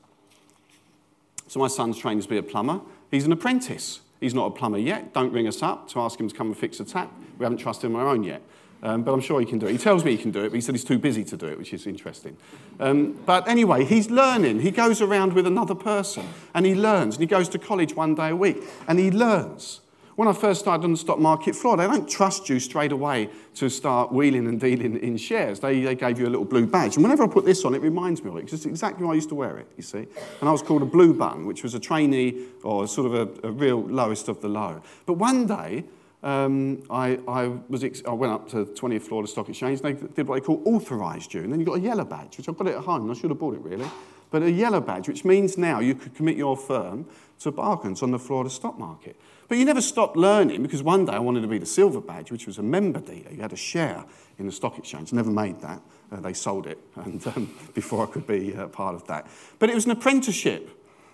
So 1.47 1.59
my 1.59 1.67
son's 1.67 1.99
trained 1.99 2.23
to 2.23 2.27
be 2.27 2.37
a 2.37 2.43
plumber. 2.43 2.81
He's 3.11 3.27
an 3.27 3.31
apprentice. 3.31 3.99
He's 4.19 4.33
not 4.33 4.47
a 4.47 4.51
plumber 4.51 4.79
yet. 4.79 5.13
Don't 5.13 5.31
ring 5.31 5.47
us 5.47 5.61
up 5.61 5.87
to 5.89 5.99
ask 5.99 6.19
him 6.19 6.27
to 6.27 6.35
come 6.35 6.47
and 6.47 6.57
fix 6.57 6.79
a 6.79 6.85
tap. 6.85 7.13
We 7.37 7.43
haven't 7.43 7.59
trusted 7.59 7.91
him 7.91 7.95
on 7.97 8.01
our 8.01 8.07
own 8.07 8.23
yet. 8.23 8.41
Um, 8.81 9.03
but 9.03 9.13
I'm 9.13 9.19
sure 9.19 9.39
he 9.39 9.45
can 9.45 9.59
do 9.59 9.67
it. 9.67 9.73
He 9.73 9.77
tells 9.77 10.05
me 10.05 10.11
he 10.11 10.17
can 10.17 10.31
do 10.31 10.39
it, 10.39 10.49
but 10.49 10.55
he 10.55 10.61
said 10.61 10.73
he's 10.73 10.85
too 10.85 10.99
busy 10.99 11.23
to 11.25 11.37
do 11.37 11.47
it, 11.47 11.57
which 11.57 11.73
is 11.73 11.85
interesting. 11.85 12.37
Um, 12.79 13.19
but 13.25 13.47
anyway, 13.47 13.83
he's 13.83 14.09
learning. 14.09 14.61
He 14.61 14.71
goes 14.71 15.01
around 15.01 15.33
with 15.33 15.45
another 15.45 15.75
person 15.75 16.25
and 16.53 16.65
he 16.65 16.75
learns. 16.75 17.15
And 17.15 17.21
he 17.21 17.27
goes 17.27 17.49
to 17.49 17.59
college 17.59 17.95
one 17.95 18.15
day 18.15 18.29
a 18.29 18.35
week 18.35 18.63
and 18.87 18.97
he 18.97 19.11
learns. 19.11 19.81
When 20.15 20.27
I 20.27 20.33
first 20.33 20.59
started 20.59 20.83
on 20.83 20.91
the 20.91 20.97
stock 20.97 21.17
market 21.17 21.55
floor, 21.55 21.77
they 21.77 21.87
don't 21.87 22.09
trust 22.09 22.49
you 22.49 22.59
straight 22.59 22.91
away 22.91 23.29
to 23.55 23.69
start 23.69 24.11
wheeling 24.11 24.47
and 24.47 24.59
dealing 24.59 24.97
in 24.99 25.15
shares. 25.15 25.61
They, 25.61 25.81
they 25.81 25.95
gave 25.95 26.19
you 26.19 26.27
a 26.27 26.29
little 26.29 26.43
blue 26.43 26.67
badge. 26.67 26.95
And 26.95 27.03
whenever 27.03 27.23
I 27.23 27.27
put 27.27 27.45
this 27.45 27.63
on, 27.63 27.73
it 27.73 27.81
reminds 27.81 28.21
me 28.21 28.29
of 28.29 28.35
it, 28.35 28.41
because 28.41 28.53
it's 28.53 28.65
exactly 28.65 29.05
how 29.05 29.13
I 29.13 29.15
used 29.15 29.29
to 29.29 29.35
wear 29.35 29.57
it, 29.59 29.67
you 29.77 29.83
see. 29.83 30.07
And 30.41 30.49
I 30.49 30.51
was 30.51 30.61
called 30.61 30.81
a 30.81 30.85
blue 30.85 31.13
button, 31.13 31.45
which 31.45 31.63
was 31.63 31.73
a 31.73 31.79
trainee 31.79 32.47
or 32.63 32.85
sort 32.85 33.07
of 33.07 33.13
a, 33.13 33.47
a 33.47 33.51
real 33.51 33.81
lowest 33.81 34.27
of 34.27 34.41
the 34.41 34.49
low. 34.49 34.81
But 35.05 35.13
one 35.13 35.47
day, 35.47 35.85
um, 36.21 36.83
I, 36.89 37.19
I, 37.27 37.47
was 37.69 37.83
ex- 37.83 38.03
I 38.05 38.11
went 38.11 38.33
up 38.33 38.49
to 38.49 38.65
the 38.65 38.71
20th 38.71 39.03
floor 39.03 39.21
of 39.21 39.27
the 39.27 39.31
stock 39.31 39.47
exchange 39.47 39.81
and 39.81 39.97
they 39.97 40.07
did 40.07 40.27
what 40.27 40.35
they 40.35 40.45
call 40.45 40.61
authorised 40.65 41.33
you. 41.33 41.41
And 41.41 41.51
then 41.51 41.59
you 41.59 41.65
got 41.65 41.77
a 41.77 41.81
yellow 41.81 42.03
badge, 42.03 42.37
which 42.37 42.49
I've 42.49 42.57
got 42.57 42.67
it 42.67 42.75
at 42.75 42.83
home. 42.83 43.09
I 43.09 43.13
should 43.13 43.29
have 43.29 43.39
bought 43.39 43.55
it 43.55 43.61
really. 43.61 43.89
But 44.31 44.43
a 44.43 44.51
yellow 44.51 44.81
badge, 44.81 45.07
which 45.07 45.25
means 45.25 45.57
now 45.57 45.79
you 45.79 45.95
could 45.95 46.13
commit 46.13 46.37
your 46.37 46.55
firm 46.55 47.07
to 47.39 47.51
bargains 47.51 48.03
on 48.03 48.11
the 48.11 48.17
the 48.17 48.49
stock 48.49 48.77
market. 48.77 49.19
But 49.47 49.57
you 49.57 49.65
never 49.65 49.81
stopped 49.81 50.15
learning 50.15 50.61
because 50.61 50.83
one 50.83 51.05
day 51.05 51.13
I 51.13 51.19
wanted 51.19 51.41
to 51.41 51.47
be 51.47 51.57
the 51.57 51.65
silver 51.65 52.01
badge, 52.01 52.31
which 52.31 52.45
was 52.45 52.59
a 52.59 52.63
member 52.63 52.99
dealer. 52.99 53.31
You 53.31 53.41
had 53.41 53.53
a 53.53 53.57
share 53.57 54.05
in 54.37 54.45
the 54.45 54.51
stock 54.51 54.77
exchange. 54.77 55.11
Never 55.11 55.31
made 55.31 55.59
that. 55.61 55.81
Uh, 56.11 56.19
they 56.19 56.33
sold 56.33 56.67
it 56.67 56.79
and, 56.95 57.25
um, 57.27 57.55
before 57.73 58.07
I 58.07 58.11
could 58.11 58.27
be 58.27 58.55
uh, 58.55 58.67
part 58.67 58.93
of 58.93 59.07
that. 59.07 59.27
But 59.57 59.69
it 59.69 59.75
was 59.75 59.85
an 59.85 59.91
apprenticeship. 59.91 60.69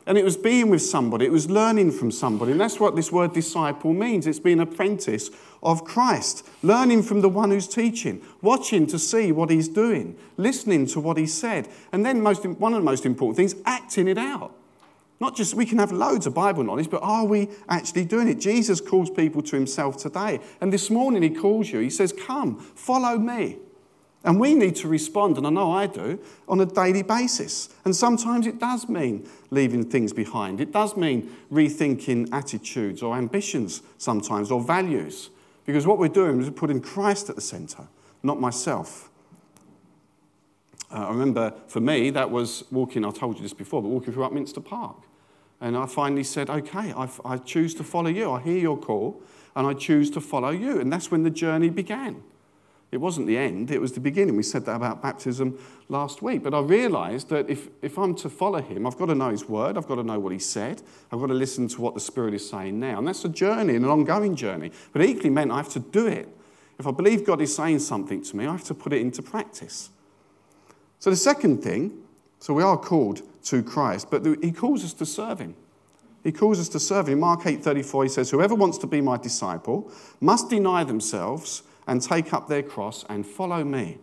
And 0.08 0.20
it 0.20 0.24
was 0.24 0.38
being 0.38 0.70
with 0.70 0.84
somebody, 0.84 1.26
it 1.26 1.32
was 1.32 1.50
learning 1.50 1.92
from 1.92 2.12
somebody. 2.12 2.52
And 2.52 2.62
that's 2.62 2.80
what 2.80 2.96
this 2.96 3.12
word 3.12 3.34
disciple 3.34 3.92
means 3.92 4.28
it's 4.28 4.40
being 4.40 4.60
apprentice 4.60 5.32
of 5.64 5.84
Christ, 5.84 6.48
learning 6.62 7.04
from 7.04 7.22
the 7.22 7.30
one 7.30 7.50
who's 7.50 7.68
teaching, 7.68 8.22
watching 8.42 8.86
to 8.88 9.00
see 9.00 9.32
what 9.32 9.50
he's 9.50 9.68
doing, 9.68 10.16
listening 10.38 10.86
to 10.88 11.00
what 11.00 11.18
he 11.18 11.26
said. 11.26 11.68
And 11.92 12.06
then, 12.06 12.22
most, 12.22 12.46
one 12.46 12.74
of 12.74 12.82
the 12.82 12.86
most 12.86 13.06
important 13.06 13.38
things, 13.38 13.56
acting 13.66 14.08
it 14.08 14.20
out. 14.20 14.54
Not 15.20 15.36
just 15.36 15.56
we 15.56 15.66
can 15.66 15.80
have 15.80 15.92
loads 15.92 16.28
of 16.28 16.34
Bible 16.34 16.64
knowledge, 16.64 16.90
but 16.90 17.02
are 17.02 17.26
we 17.26 17.50
actually 17.70 18.06
doing 18.06 18.28
it? 18.28 18.40
Jesus 18.40 18.82
calls 18.82 19.10
people 19.10 19.42
to 19.44 19.56
himself 19.56 19.98
today. 19.98 20.40
And 20.62 20.72
this 20.72 20.90
morning 20.90 21.24
he 21.24 21.30
calls 21.30 21.72
you. 21.72 21.80
He 21.80 21.90
says, 21.90 22.14
Come, 22.14 22.58
follow 22.60 23.18
me. 23.18 23.58
And 24.26 24.40
we 24.40 24.56
need 24.56 24.76
to 24.78 24.88
respond, 24.88 25.38
and 25.38 25.46
I 25.46 25.52
know 25.52 25.72
I 25.72 25.86
do, 25.86 26.20
on 26.48 26.60
a 26.60 26.66
daily 26.66 27.04
basis. 27.04 27.70
And 27.86 27.96
sometimes 27.96 28.48
it 28.48 28.60
does 28.60 28.90
mean 28.90 29.30
leaving 29.52 29.88
things 29.88 30.14
behind. 30.14 30.60
It 30.60 30.72
does 30.72 30.98
mean 30.98 31.30
rethinking 31.52 32.30
attitudes 32.34 33.04
or 33.04 33.16
ambitions 33.16 33.84
sometimes 34.00 34.50
or 34.50 34.62
values. 34.62 35.30
Because 35.66 35.86
what 35.86 36.00
we're 36.00 36.08
doing 36.08 36.42
is 36.42 36.50
putting 36.50 36.82
Christ 36.82 37.30
at 37.30 37.36
the 37.36 37.42
centre, 37.42 37.88
not 38.24 38.42
myself. 38.42 39.12
Uh, 40.92 41.06
I 41.06 41.10
remember 41.10 41.54
for 41.68 41.80
me, 41.80 42.10
that 42.10 42.32
was 42.32 42.64
walking, 42.72 43.06
I 43.06 43.12
told 43.12 43.36
you 43.36 43.44
this 43.44 43.54
before, 43.54 43.84
but 43.84 43.90
walking 43.90 44.12
through 44.12 44.28
Upminster 44.28 44.64
Park. 44.64 44.98
And 45.62 45.78
I 45.78 45.86
finally 45.86 46.24
said, 46.24 46.50
okay, 46.50 46.94
I, 46.94 47.08
I 47.24 47.38
choose 47.38 47.76
to 47.76 47.84
follow 47.84 48.10
you. 48.10 48.32
I 48.32 48.42
hear 48.42 48.58
your 48.58 48.78
call 48.78 49.22
and 49.56 49.68
I 49.68 49.74
choose 49.74 50.10
to 50.12 50.22
follow 50.22 50.50
you. 50.50 50.80
And 50.80 50.92
that's 50.92 51.12
when 51.12 51.24
the 51.24 51.30
journey 51.30 51.70
began. 51.70 52.24
It 52.96 53.02
wasn't 53.02 53.28
the 53.28 53.38
end, 53.38 53.72
it 53.72 53.82
was 53.82 53.92
the 53.92 54.00
beginning. 54.00 54.38
We 54.38 54.44
said 54.44 54.66
that 54.68 54.78
about 54.78 55.02
baptism 55.02 55.60
last 55.90 56.22
week. 56.22 56.44
But 56.44 56.54
I 56.54 56.62
realized 56.62 57.28
that 57.28 57.50
if, 57.50 57.68
if 57.82 57.98
I'm 57.98 58.16
to 58.16 58.30
follow 58.30 58.62
him, 58.62 58.88
I've 58.88 58.98
got 58.98 59.08
to 59.08 59.16
know 59.16 59.32
his 59.32 59.50
word, 59.50 59.78
I've 59.78 59.86
got 59.86 59.96
to 59.96 60.04
know 60.04 60.18
what 60.18 60.32
he 60.32 60.40
said, 60.40 60.82
I've 61.12 61.20
got 61.20 61.28
to 61.28 61.34
listen 61.34 61.68
to 61.68 61.82
what 61.82 61.94
the 61.94 62.00
Spirit 62.00 62.34
is 62.34 62.50
saying 62.50 62.80
now. 62.80 62.98
And 62.98 63.06
that's 63.06 63.26
a 63.26 63.30
journey, 63.30 63.76
an 63.76 63.84
ongoing 63.84 64.34
journey. 64.34 64.72
But 64.94 65.02
it 65.02 65.10
equally 65.10 65.30
meant 65.30 65.52
I 65.52 65.58
have 65.58 65.74
to 65.74 65.80
do 65.82 66.08
it. 66.08 66.30
If 66.80 66.88
I 66.88 66.92
believe 66.92 67.26
God 67.26 67.42
is 67.42 67.54
saying 67.54 67.80
something 67.80 68.24
to 68.24 68.38
me, 68.38 68.48
I 68.48 68.54
have 68.54 68.64
to 68.64 68.74
put 68.74 68.94
it 68.94 69.02
into 69.02 69.22
practice. 69.22 69.90
So 71.00 71.10
the 71.10 71.18
second 71.18 71.62
thing, 71.62 72.02
so 72.40 72.54
we 72.54 72.64
are 72.64 72.78
called 72.78 73.24
to 73.48 73.62
Christ, 73.62 74.10
but 74.10 74.26
he 74.42 74.54
calls 74.54 74.86
us 74.86 74.94
to 74.94 75.06
serve 75.06 75.40
him. 75.40 75.54
He 76.24 76.32
calls 76.32 76.62
us 76.62 76.70
to 76.70 76.80
serve 76.80 77.10
him. 77.10 77.20
Mark 77.20 77.42
8:34, 77.42 78.04
he 78.04 78.10
says, 78.10 78.30
Whoever 78.32 78.56
wants 78.56 78.78
to 78.78 78.88
be 78.88 79.02
my 79.02 79.18
disciple 79.18 79.92
must 80.22 80.50
deny 80.50 80.86
themselves 80.86 81.64
and 81.88 82.02
take 82.02 82.34
up 82.34 82.48
their 82.48 82.64
cross 82.64 83.06
and 83.10 83.26
follow 83.26 83.64
me. 83.64 83.98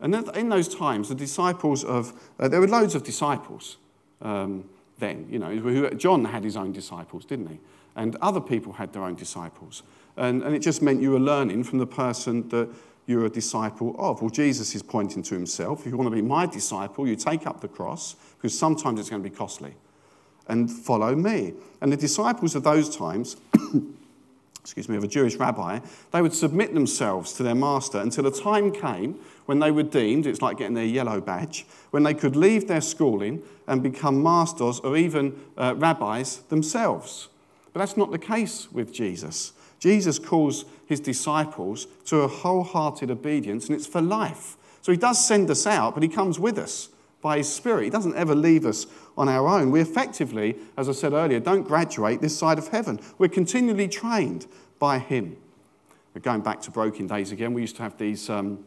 And 0.00 0.14
in 0.14 0.48
those 0.48 0.68
times, 0.68 1.08
the 1.08 1.14
disciples 1.14 1.82
of, 1.82 2.12
uh, 2.38 2.48
there 2.48 2.60
were 2.60 2.68
loads 2.68 2.94
of 2.94 3.02
disciples 3.02 3.78
um, 4.20 4.68
then. 4.98 5.26
You 5.30 5.38
know, 5.38 5.90
John 5.90 6.24
had 6.26 6.44
his 6.44 6.56
own 6.56 6.72
disciples, 6.72 7.24
didn't 7.24 7.48
he? 7.48 7.58
And 7.94 8.14
other 8.20 8.40
people 8.40 8.74
had 8.74 8.92
their 8.92 9.02
own 9.02 9.14
disciples. 9.14 9.82
And, 10.16 10.42
and 10.42 10.54
it 10.54 10.60
just 10.60 10.82
meant 10.82 11.00
you 11.00 11.12
were 11.12 11.18
learning 11.18 11.64
from 11.64 11.78
the 11.78 11.86
person 11.86 12.48
that 12.50 12.68
you're 13.06 13.24
a 13.24 13.30
disciple 13.30 13.94
of. 13.98 14.20
Well, 14.20 14.30
Jesus 14.30 14.74
is 14.74 14.82
pointing 14.82 15.22
to 15.24 15.34
himself. 15.34 15.80
If 15.80 15.92
you 15.92 15.96
want 15.96 16.10
to 16.10 16.14
be 16.14 16.22
my 16.22 16.44
disciple, 16.44 17.06
you 17.08 17.16
take 17.16 17.46
up 17.46 17.60
the 17.60 17.68
cross, 17.68 18.16
because 18.36 18.58
sometimes 18.58 19.00
it's 19.00 19.08
going 19.08 19.22
to 19.22 19.30
be 19.30 19.34
costly, 19.34 19.74
and 20.48 20.70
follow 20.70 21.14
me. 21.14 21.54
And 21.80 21.90
the 21.90 21.96
disciples 21.96 22.54
of 22.54 22.64
those 22.64 22.94
times, 22.94 23.36
excuse 24.66 24.88
me, 24.88 24.96
of 24.96 25.04
a 25.04 25.08
Jewish 25.08 25.36
rabbi, 25.36 25.78
they 26.10 26.20
would 26.20 26.34
submit 26.34 26.74
themselves 26.74 27.32
to 27.34 27.44
their 27.44 27.54
master 27.54 27.98
until 27.98 28.26
a 28.26 28.32
time 28.32 28.72
came 28.72 29.16
when 29.44 29.60
they 29.60 29.70
were 29.70 29.84
deemed, 29.84 30.26
it's 30.26 30.42
like 30.42 30.58
getting 30.58 30.74
their 30.74 30.84
yellow 30.84 31.20
badge, 31.20 31.64
when 31.92 32.02
they 32.02 32.14
could 32.14 32.34
leave 32.34 32.66
their 32.66 32.80
schooling 32.80 33.42
and 33.68 33.80
become 33.80 34.20
masters 34.20 34.80
or 34.80 34.96
even 34.96 35.38
uh, 35.56 35.74
rabbis 35.76 36.38
themselves. 36.48 37.28
But 37.72 37.78
that's 37.78 37.96
not 37.96 38.10
the 38.10 38.18
case 38.18 38.66
with 38.72 38.92
Jesus. 38.92 39.52
Jesus 39.78 40.18
calls 40.18 40.64
his 40.84 40.98
disciples 40.98 41.86
to 42.06 42.22
a 42.22 42.28
wholehearted 42.28 43.08
obedience, 43.08 43.68
and 43.68 43.76
it's 43.76 43.86
for 43.86 44.02
life. 44.02 44.56
So 44.82 44.90
he 44.90 44.98
does 44.98 45.24
send 45.24 45.48
us 45.48 45.64
out, 45.64 45.94
but 45.94 46.02
he 46.02 46.08
comes 46.08 46.40
with 46.40 46.58
us 46.58 46.88
by 47.26 47.38
his 47.38 47.52
Spirit. 47.52 47.82
He 47.82 47.90
doesn't 47.90 48.14
ever 48.14 48.36
leave 48.36 48.64
us 48.64 48.86
on 49.18 49.28
our 49.28 49.48
own. 49.48 49.72
We 49.72 49.80
effectively, 49.80 50.54
as 50.76 50.88
I 50.88 50.92
said 50.92 51.12
earlier, 51.12 51.40
don't 51.40 51.64
graduate 51.64 52.20
this 52.20 52.38
side 52.38 52.56
of 52.56 52.68
heaven. 52.68 53.00
We're 53.18 53.26
continually 53.26 53.88
trained 53.88 54.46
by 54.78 55.00
him. 55.00 55.36
We're 56.14 56.20
going 56.20 56.42
back 56.42 56.60
to 56.62 56.70
broken 56.70 57.08
days 57.08 57.32
again. 57.32 57.52
We 57.52 57.62
used 57.62 57.74
to 57.76 57.82
have 57.82 57.98
these 57.98 58.30
um, 58.30 58.64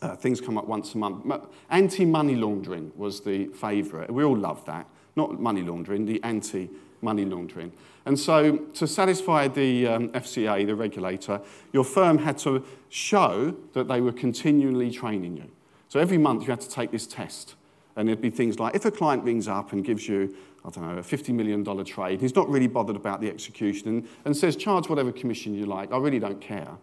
uh, 0.00 0.16
things 0.16 0.40
come 0.40 0.56
up 0.56 0.66
once 0.66 0.94
a 0.94 0.98
month. 0.98 1.26
Anti 1.68 2.06
money 2.06 2.34
laundering 2.34 2.92
was 2.96 3.20
the 3.20 3.48
favourite. 3.48 4.10
We 4.10 4.24
all 4.24 4.38
loved 4.38 4.66
that. 4.68 4.86
Not 5.14 5.38
money 5.38 5.60
laundering, 5.60 6.06
the 6.06 6.18
anti 6.22 6.70
money 7.02 7.26
laundering. 7.26 7.72
And 8.06 8.18
so, 8.18 8.56
to 8.56 8.86
satisfy 8.86 9.48
the 9.48 9.86
um, 9.86 10.08
FCA, 10.12 10.64
the 10.64 10.74
regulator, 10.74 11.42
your 11.74 11.84
firm 11.84 12.16
had 12.16 12.38
to 12.38 12.64
show 12.88 13.54
that 13.74 13.86
they 13.86 14.00
were 14.00 14.12
continually 14.12 14.90
training 14.90 15.36
you. 15.36 15.50
So, 15.88 16.00
every 16.00 16.16
month 16.16 16.44
you 16.44 16.48
had 16.48 16.62
to 16.62 16.70
take 16.70 16.90
this 16.90 17.06
test. 17.06 17.54
And 17.96 18.08
it'd 18.08 18.20
be 18.20 18.30
things 18.30 18.58
like 18.58 18.74
if 18.74 18.84
a 18.84 18.90
client 18.90 19.24
rings 19.24 19.48
up 19.48 19.72
and 19.72 19.84
gives 19.84 20.06
you, 20.06 20.34
I 20.64 20.70
don't 20.70 20.84
know, 20.84 20.98
a 20.98 21.02
$50 21.02 21.34
million 21.34 21.84
trade, 21.84 22.20
he's 22.20 22.34
not 22.34 22.48
really 22.48 22.66
bothered 22.66 22.96
about 22.96 23.20
the 23.20 23.28
execution 23.28 23.88
and, 23.88 24.08
and 24.24 24.36
says, 24.36 24.54
charge 24.54 24.88
whatever 24.88 25.12
commission 25.12 25.54
you 25.54 25.66
like, 25.66 25.92
I 25.92 25.98
really 25.98 26.18
don't 26.18 26.40
care 26.40 26.76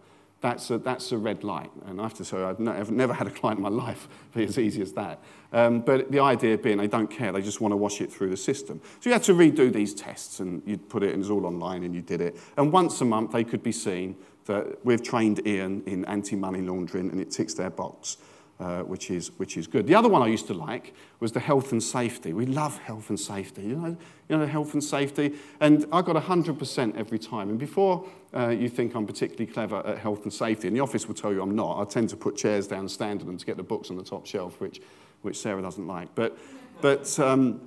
that's 0.44 0.70
a, 0.70 0.76
that's 0.76 1.10
a 1.10 1.16
red 1.16 1.42
light. 1.42 1.70
And 1.86 1.98
I 1.98 2.02
have 2.02 2.12
to 2.14 2.24
say, 2.24 2.36
I've 2.36 2.60
never, 2.60 2.92
never 2.92 3.14
had 3.14 3.26
a 3.26 3.30
client 3.30 3.60
in 3.60 3.62
my 3.62 3.70
life 3.84 4.06
be 4.34 4.44
as 4.44 4.58
easy 4.58 4.82
as 4.82 4.92
that. 4.92 5.22
Um, 5.54 5.80
but 5.80 6.12
the 6.12 6.20
idea 6.20 6.58
being 6.58 6.76
they 6.76 6.86
don't 6.86 7.10
care, 7.10 7.32
they 7.32 7.40
just 7.40 7.62
want 7.62 7.72
to 7.72 7.76
wash 7.76 8.02
it 8.02 8.12
through 8.12 8.28
the 8.28 8.36
system. 8.36 8.82
So 9.00 9.08
you 9.08 9.14
had 9.14 9.22
to 9.22 9.32
redo 9.32 9.72
these 9.72 9.94
tests 9.94 10.40
and 10.40 10.62
you'd 10.66 10.86
put 10.90 11.02
it, 11.02 11.06
and 11.06 11.14
it 11.14 11.18
was 11.18 11.30
all 11.30 11.46
online 11.46 11.82
and 11.82 11.94
you 11.94 12.02
did 12.02 12.20
it. 12.20 12.36
And 12.58 12.70
once 12.70 13.00
a 13.00 13.06
month 13.06 13.32
they 13.32 13.42
could 13.42 13.62
be 13.62 13.72
seen 13.72 14.16
that 14.44 14.84
we've 14.84 15.02
trained 15.02 15.46
Ian 15.46 15.82
in 15.86 16.04
anti-money 16.04 16.60
laundering 16.60 17.08
and 17.08 17.22
it 17.22 17.30
ticks 17.30 17.54
their 17.54 17.70
box. 17.70 18.18
Uh, 18.60 18.82
which, 18.82 19.10
is, 19.10 19.32
which 19.38 19.56
is 19.56 19.66
good. 19.66 19.84
The 19.84 19.96
other 19.96 20.08
one 20.08 20.22
I 20.22 20.28
used 20.28 20.46
to 20.46 20.54
like 20.54 20.94
was 21.18 21.32
the 21.32 21.40
health 21.40 21.72
and 21.72 21.82
safety. 21.82 22.32
We 22.32 22.46
love 22.46 22.78
health 22.78 23.08
and 23.08 23.18
safety, 23.18 23.62
you 23.62 23.74
know, 23.74 23.96
you 24.28 24.38
know 24.38 24.46
health 24.46 24.74
and 24.74 24.84
safety. 24.84 25.34
And 25.58 25.84
I 25.92 26.02
got 26.02 26.14
100% 26.14 26.96
every 26.96 27.18
time. 27.18 27.50
And 27.50 27.58
before 27.58 28.06
uh, 28.32 28.50
you 28.50 28.68
think 28.68 28.94
I'm 28.94 29.08
particularly 29.08 29.52
clever 29.52 29.84
at 29.84 29.98
health 29.98 30.22
and 30.22 30.32
safety, 30.32 30.68
and 30.68 30.76
the 30.76 30.80
office 30.80 31.08
will 31.08 31.16
tell 31.16 31.32
you 31.32 31.42
I'm 31.42 31.56
not, 31.56 31.80
I 31.80 31.84
tend 31.84 32.10
to 32.10 32.16
put 32.16 32.36
chairs 32.36 32.68
down, 32.68 32.88
stand 32.88 33.22
them 33.22 33.36
to 33.36 33.44
get 33.44 33.56
the 33.56 33.64
books 33.64 33.90
on 33.90 33.96
the 33.96 34.04
top 34.04 34.24
shelf, 34.24 34.60
which, 34.60 34.80
which 35.22 35.36
Sarah 35.36 35.60
doesn't 35.60 35.88
like. 35.88 36.14
But, 36.14 36.38
but, 36.80 37.18
um, 37.18 37.60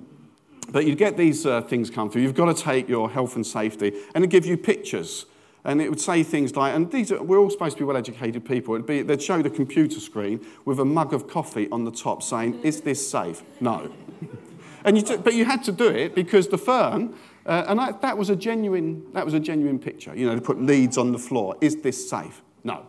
but 0.70 0.86
you 0.86 0.94
get 0.94 1.18
these 1.18 1.44
uh, 1.44 1.60
things 1.60 1.90
come 1.90 2.08
through. 2.10 2.22
You've 2.22 2.34
got 2.34 2.56
to 2.56 2.62
take 2.62 2.88
your 2.88 3.10
health 3.10 3.36
and 3.36 3.46
safety, 3.46 3.92
and 4.14 4.24
it 4.24 4.30
gives 4.30 4.46
you 4.46 4.56
pictures 4.56 5.26
and 5.64 5.82
it 5.82 5.90
would 5.90 6.00
say 6.00 6.22
things 6.22 6.56
like, 6.56 6.74
and 6.74 6.90
these 6.90 7.10
are, 7.12 7.22
we're 7.22 7.38
all 7.38 7.50
supposed 7.50 7.76
to 7.76 7.82
be 7.82 7.84
well-educated 7.84 8.44
people. 8.44 8.74
It'd 8.74 8.86
be, 8.86 9.02
they'd 9.02 9.22
show 9.22 9.42
the 9.42 9.50
computer 9.50 10.00
screen 10.00 10.44
with 10.64 10.78
a 10.78 10.84
mug 10.84 11.12
of 11.12 11.28
coffee 11.28 11.68
on 11.70 11.84
the 11.84 11.90
top 11.90 12.22
saying, 12.22 12.60
is 12.62 12.82
this 12.82 13.10
safe? 13.10 13.42
No. 13.60 13.92
and 14.84 14.96
you 14.96 15.02
t- 15.02 15.16
but 15.16 15.34
you 15.34 15.44
had 15.44 15.64
to 15.64 15.72
do 15.72 15.88
it 15.88 16.14
because 16.14 16.48
the 16.48 16.58
firm, 16.58 17.14
uh, 17.44 17.64
and 17.68 17.80
I, 17.80 17.92
that, 17.92 18.16
was 18.16 18.30
a 18.30 18.36
genuine, 18.36 19.12
that 19.12 19.24
was 19.24 19.34
a 19.34 19.40
genuine 19.40 19.78
picture. 19.78 20.14
You 20.14 20.26
know, 20.26 20.34
to 20.34 20.40
put 20.40 20.60
leads 20.60 20.96
on 20.96 21.12
the 21.12 21.18
floor. 21.18 21.56
Is 21.60 21.82
this 21.82 22.08
safe? 22.08 22.42
No. 22.62 22.86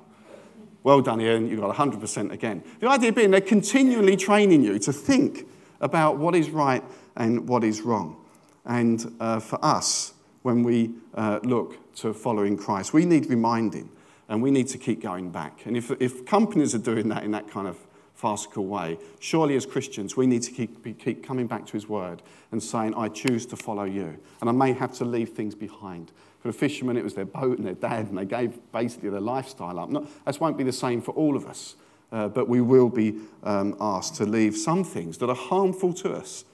Well 0.84 1.02
done, 1.02 1.20
Ian. 1.22 1.50
You 1.50 1.58
got 1.58 1.76
100% 1.76 2.32
again. 2.32 2.64
The 2.80 2.88
idea 2.88 3.12
being 3.12 3.32
they're 3.32 3.42
continually 3.42 4.16
training 4.16 4.64
you 4.64 4.80
to 4.80 4.94
think 4.94 5.48
about 5.82 6.18
what 6.18 6.36
is 6.36 6.50
right 6.50 6.84
and 7.16 7.48
what 7.48 7.64
is 7.64 7.82
wrong. 7.82 8.16
And 8.66 9.16
uh, 9.20 9.40
for 9.40 9.64
us, 9.64 10.14
when 10.42 10.64
we 10.64 10.92
uh, 11.16 11.40
look 11.44 11.94
to 11.96 12.14
following 12.14 12.58
Christ. 12.58 12.94
We 12.94 13.06
need 13.06 13.30
reminding 13.30 13.90
and 14.28 14.42
we 14.42 14.52
need 14.52 14.68
to 14.70 14.78
keep 14.78 15.02
going 15.02 15.32
back. 15.32 15.66
And 15.66 15.76
if, 15.76 15.92
if 16.00 16.26
companies 16.26 16.76
are 16.76 16.80
doing 16.80 17.10
that 17.10 17.24
in 17.24 17.32
that 17.32 17.50
kind 17.50 17.68
of 17.68 17.78
farcical 18.14 18.66
way, 18.66 18.98
surely 19.20 19.56
as 19.56 19.66
Christians, 19.66 20.16
we 20.16 20.28
need 20.28 20.44
to 20.44 20.52
keep, 20.52 21.00
keep 21.00 21.24
coming 21.24 21.48
back 21.48 21.66
to 21.66 21.74
His 21.74 21.90
Word 21.90 22.22
and 22.52 22.62
saying, 22.62 22.94
I 22.96 23.10
choose 23.10 23.46
to 23.48 23.56
follow 23.56 23.86
you. 23.86 24.18
And 24.40 24.50
I 24.50 24.54
may 24.54 24.74
have 24.74 24.94
to 24.96 25.06
leave 25.06 25.30
things 25.30 25.56
behind. 25.56 26.12
For 26.40 26.50
the 26.50 26.54
fishermen, 26.54 26.96
it 26.96 27.04
was 27.04 27.16
their 27.16 27.26
boat 27.26 27.58
and 27.58 27.68
their 27.68 27.74
dad, 27.74 28.08
and 28.08 28.18
they 28.18 28.26
gave 28.26 28.60
basically 28.72 29.10
their 29.10 29.20
lifestyle 29.20 29.80
up. 29.80 29.90
Not, 29.90 30.06
that 30.26 30.40
won't 30.40 30.58
be 30.58 30.64
the 30.64 30.72
same 30.72 31.02
for 31.02 31.12
all 31.12 31.36
of 31.36 31.46
us, 31.46 31.76
uh, 32.12 32.30
but 32.30 32.48
we 32.48 32.62
will 32.62 32.90
be 32.90 33.20
um, 33.44 33.76
asked 33.80 34.16
to 34.16 34.26
leave 34.26 34.56
some 34.56 34.84
things 34.84 35.18
that 35.18 35.30
are 35.30 35.36
harmful 35.36 35.94
to 35.96 36.14
us 36.14 36.46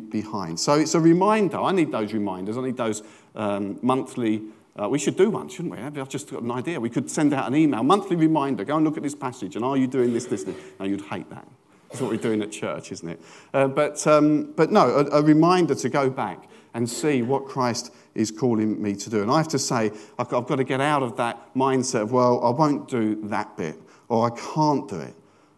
be, 0.00 0.20
behind. 0.22 0.58
So 0.58 0.74
it's 0.74 0.94
a 0.94 1.00
reminder. 1.00 1.58
I 1.58 1.72
need 1.72 1.92
those 1.92 2.12
reminders. 2.12 2.56
I 2.56 2.62
need 2.62 2.76
those 2.76 3.02
um, 3.34 3.78
monthly. 3.82 4.42
Uh, 4.80 4.88
we 4.88 4.98
should 4.98 5.16
do 5.16 5.30
one, 5.30 5.48
shouldn't 5.48 5.74
we? 5.74 5.78
I've 5.78 6.08
just 6.08 6.30
got 6.30 6.42
an 6.42 6.50
idea. 6.50 6.80
We 6.80 6.90
could 6.90 7.10
send 7.10 7.34
out 7.34 7.46
an 7.46 7.54
email, 7.54 7.82
monthly 7.82 8.16
reminder. 8.16 8.64
Go 8.64 8.76
and 8.76 8.84
look 8.84 8.96
at 8.96 9.02
this 9.02 9.14
passage, 9.14 9.56
and 9.56 9.64
are 9.64 9.76
you 9.76 9.86
doing 9.86 10.12
this, 10.12 10.26
this, 10.26 10.44
this? 10.44 10.56
No, 10.80 10.86
you'd 10.86 11.02
hate 11.02 11.28
that. 11.30 11.46
That's 11.88 12.00
what 12.00 12.10
we're 12.10 12.16
doing 12.16 12.40
at 12.40 12.50
church, 12.50 12.90
isn't 12.90 13.08
it? 13.08 13.20
Uh, 13.52 13.68
but, 13.68 14.06
um, 14.06 14.52
but 14.52 14.72
no, 14.72 14.88
a, 14.88 15.18
a, 15.18 15.22
reminder 15.22 15.74
to 15.74 15.88
go 15.90 16.08
back 16.08 16.48
and 16.72 16.88
see 16.88 17.20
what 17.20 17.44
Christ 17.44 17.92
is 18.14 18.30
calling 18.30 18.80
me 18.80 18.94
to 18.94 19.10
do. 19.10 19.20
And 19.20 19.30
I 19.30 19.36
have 19.36 19.48
to 19.48 19.58
say, 19.58 19.90
I've 20.18 20.28
got, 20.30 20.42
I've 20.42 20.48
got 20.48 20.56
to 20.56 20.64
get 20.64 20.80
out 20.80 21.02
of 21.02 21.18
that 21.18 21.54
mindset 21.54 22.02
of, 22.02 22.12
well, 22.12 22.42
I 22.42 22.48
won't 22.48 22.88
do 22.88 23.16
that 23.24 23.58
bit, 23.58 23.78
or 24.08 24.26
I 24.26 24.30
can't 24.54 24.88
do 24.88 25.00
it 25.00 25.14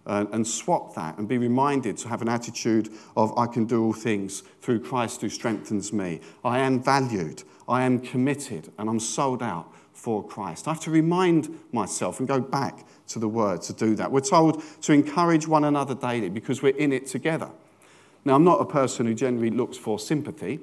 and, 0.07 0.29
and 0.33 0.47
swap 0.47 0.95
that 0.95 1.19
and 1.19 1.29
be 1.29 1.39
reminded 1.39 1.97
to 1.99 2.09
have 2.09 2.23
an 2.23 2.29
attitude 2.29 2.91
of, 3.17 3.37
I 3.39 3.47
can 3.47 3.65
do 3.65 3.85
all 3.85 3.93
things 3.93 4.43
through 4.61 4.81
Christ 4.81 5.21
who 5.21 5.29
strengthens 5.29 5.93
me. 5.93 6.21
I 6.45 6.59
am 6.59 6.83
valued, 6.83 7.43
I 7.69 7.83
am 7.83 8.01
committed, 8.01 8.71
and 8.79 8.89
I'm 8.89 9.01
sold 9.01 9.43
out 9.43 9.73
for 9.93 10.23
Christ. 10.27 10.69
I 10.69 10.73
have 10.73 10.83
to 10.83 10.91
remind 10.91 11.49
myself 11.73 12.19
and 12.19 12.29
go 12.29 12.41
back 12.41 12.85
to 13.09 13.19
the 13.19 13.29
Word 13.29 13.63
to 13.63 13.73
do 13.73 13.95
that. 13.97 14.11
We're 14.11 14.21
told 14.21 14.63
to 14.83 14.93
encourage 14.93 15.49
one 15.49 15.65
another 15.65 15.95
daily 15.95 16.29
because 16.29 16.63
we're 16.63 16.77
in 16.77 16.93
it 16.93 17.07
together. 17.07 17.51
Now, 18.25 18.35
I'm 18.35 18.45
not 18.45 18.61
a 18.61 18.65
person 18.65 19.07
who 19.07 19.15
generally 19.15 19.51
looks 19.51 19.77
for 19.77 19.99
sympathy. 19.99 20.61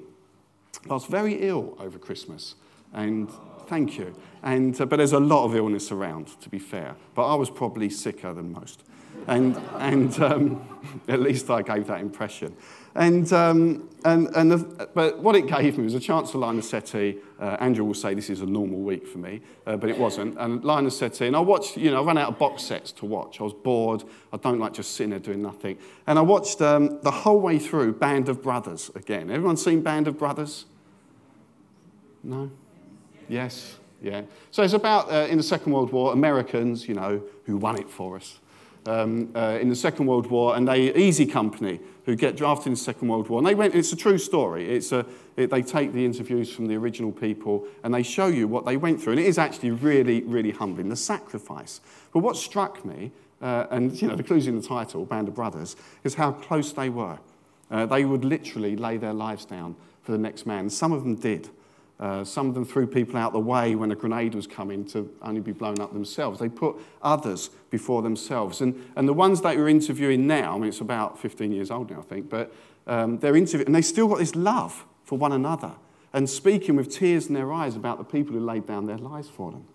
I 0.89 0.93
was 0.93 1.05
very 1.05 1.35
ill 1.47 1.77
over 1.79 1.99
Christmas, 1.99 2.55
and 2.93 3.29
thank 3.67 3.97
you. 3.97 4.15
And, 4.43 4.79
uh, 4.79 4.85
but 4.85 4.97
there's 4.97 5.13
a 5.13 5.19
lot 5.19 5.45
of 5.45 5.55
illness 5.55 5.91
around, 5.91 6.39
to 6.41 6.49
be 6.49 6.59
fair. 6.59 6.95
But 7.13 7.31
I 7.31 7.35
was 7.35 7.49
probably 7.49 7.89
sicker 7.89 8.33
than 8.33 8.51
most. 8.51 8.83
And, 9.27 9.57
and 9.77 10.19
um, 10.21 10.67
at 11.07 11.21
least 11.21 11.49
I 11.49 11.61
gave 11.61 11.87
that 11.87 12.01
impression. 12.01 12.55
And, 12.93 13.31
um, 13.31 13.89
and, 14.03 14.27
and 14.35 14.51
the, 14.51 14.89
but 14.93 15.19
what 15.19 15.35
it 15.35 15.47
gave 15.47 15.77
me 15.77 15.85
was 15.85 15.93
a 15.93 15.99
chance 15.99 16.31
to 16.31 16.37
the 16.37 16.61
settee. 16.61 17.19
Uh, 17.39 17.55
Andrew 17.59 17.85
will 17.85 17.93
say 17.93 18.13
this 18.13 18.29
is 18.29 18.41
a 18.41 18.45
normal 18.45 18.79
week 18.79 19.07
for 19.07 19.17
me, 19.17 19.41
uh, 19.65 19.77
but 19.77 19.89
it 19.89 19.97
wasn't. 19.97 20.37
And 20.37 20.61
the 20.61 20.91
settee, 20.91 21.27
and 21.27 21.35
I 21.35 21.39
watched, 21.39 21.77
you 21.77 21.89
know, 21.89 22.03
I 22.03 22.05
ran 22.05 22.17
out 22.17 22.29
of 22.29 22.39
box 22.39 22.63
sets 22.63 22.91
to 22.93 23.05
watch. 23.05 23.39
I 23.39 23.43
was 23.43 23.53
bored. 23.53 24.03
I 24.33 24.37
don't 24.37 24.59
like 24.59 24.73
just 24.73 24.95
sitting 24.95 25.11
there 25.11 25.19
doing 25.19 25.41
nothing. 25.41 25.77
And 26.05 26.19
I 26.19 26.21
watched 26.21 26.61
um, 26.61 26.99
the 27.01 27.11
whole 27.11 27.39
way 27.39 27.59
through 27.59 27.93
Band 27.93 28.27
of 28.27 28.43
Brothers 28.43 28.91
again. 28.95 29.31
Everyone 29.31 29.55
seen 29.55 29.81
Band 29.81 30.07
of 30.07 30.17
Brothers? 30.17 30.65
No? 32.23 32.51
Yes? 33.29 33.77
Yeah. 34.01 34.23
So 34.49 34.63
it's 34.63 34.73
about, 34.73 35.09
uh, 35.09 35.27
in 35.29 35.37
the 35.37 35.43
Second 35.43 35.71
World 35.71 35.93
War, 35.93 36.11
Americans, 36.11 36.89
you 36.89 36.95
know, 36.95 37.23
who 37.45 37.55
won 37.55 37.79
it 37.79 37.89
for 37.89 38.17
us 38.17 38.39
um, 38.85 39.31
uh, 39.35 39.57
in 39.61 39.69
the 39.69 39.75
Second 39.75 40.07
World 40.07 40.27
War, 40.27 40.55
and 40.55 40.67
they 40.67 40.93
Easy 40.95 41.25
Company, 41.25 41.79
who 42.05 42.15
get 42.15 42.35
drafted 42.35 42.67
in 42.67 42.73
the 42.73 42.79
Second 42.79 43.07
World 43.07 43.29
War. 43.29 43.39
And 43.39 43.47
they 43.47 43.55
went, 43.55 43.75
it's 43.75 43.93
a 43.93 43.95
true 43.95 44.17
story. 44.17 44.69
It's 44.69 44.91
a, 44.91 45.05
it, 45.37 45.49
they 45.49 45.61
take 45.61 45.93
the 45.93 46.03
interviews 46.03 46.51
from 46.51 46.67
the 46.67 46.75
original 46.75 47.11
people 47.11 47.67
and 47.83 47.93
they 47.93 48.03
show 48.03 48.27
you 48.27 48.47
what 48.47 48.65
they 48.65 48.77
went 48.77 49.01
through. 49.01 49.13
And 49.13 49.21
it 49.21 49.27
is 49.27 49.37
actually 49.37 49.71
really, 49.71 50.23
really 50.23 50.51
humbling, 50.51 50.89
the 50.89 50.95
sacrifice. 50.95 51.79
But 52.11 52.19
what 52.19 52.37
struck 52.37 52.83
me, 52.83 53.11
uh, 53.41 53.67
and 53.71 53.99
you 54.01 54.07
know, 54.07 54.15
the 54.15 54.23
clues 54.23 54.47
in 54.47 54.59
the 54.59 54.67
title, 54.67 55.05
Band 55.05 55.27
of 55.27 55.35
Brothers, 55.35 55.75
is 56.03 56.15
how 56.15 56.31
close 56.31 56.73
they 56.73 56.89
were. 56.89 57.19
Uh, 57.69 57.85
they 57.85 58.03
would 58.03 58.25
literally 58.25 58.75
lay 58.75 58.97
their 58.97 59.13
lives 59.13 59.45
down 59.45 59.75
for 60.03 60.11
the 60.11 60.17
next 60.17 60.45
man. 60.45 60.69
Some 60.69 60.91
of 60.91 61.03
them 61.03 61.15
did. 61.15 61.49
Uh, 62.01 62.23
some 62.23 62.47
of 62.47 62.55
them 62.55 62.65
threw 62.65 62.87
people 62.87 63.15
out 63.15 63.31
the 63.31 63.39
way 63.39 63.75
when 63.75 63.91
a 63.91 63.95
grenade 63.95 64.33
was 64.33 64.47
coming 64.47 64.83
to 64.83 65.07
only 65.21 65.39
be 65.39 65.51
blown 65.51 65.79
up 65.79 65.93
themselves. 65.93 66.39
They 66.39 66.49
put 66.49 66.75
others 67.03 67.51
before 67.69 68.01
themselves. 68.01 68.59
And, 68.59 68.91
and 68.95 69.07
the 69.07 69.13
ones 69.13 69.41
that 69.41 69.55
we're 69.55 69.69
interviewing 69.69 70.25
now, 70.25 70.55
I 70.55 70.57
mean, 70.57 70.69
it's 70.69 70.81
about 70.81 71.19
15 71.19 71.51
years 71.51 71.69
old 71.69 71.91
now, 71.91 71.99
I 71.99 72.01
think, 72.01 72.27
but 72.27 72.51
um, 72.87 73.19
they're 73.19 73.35
interviewing, 73.35 73.67
and 73.67 73.75
they 73.75 73.83
still 73.83 74.07
got 74.07 74.17
this 74.17 74.35
love 74.35 74.83
for 75.03 75.19
one 75.19 75.31
another 75.31 75.73
and 76.11 76.27
speaking 76.27 76.75
with 76.75 76.89
tears 76.89 77.27
in 77.27 77.35
their 77.35 77.53
eyes 77.53 77.75
about 77.75 77.99
the 77.99 78.03
people 78.03 78.33
who 78.33 78.39
laid 78.39 78.65
down 78.65 78.87
their 78.87 78.97
lives 78.97 79.29
for 79.29 79.51
them. 79.51 79.65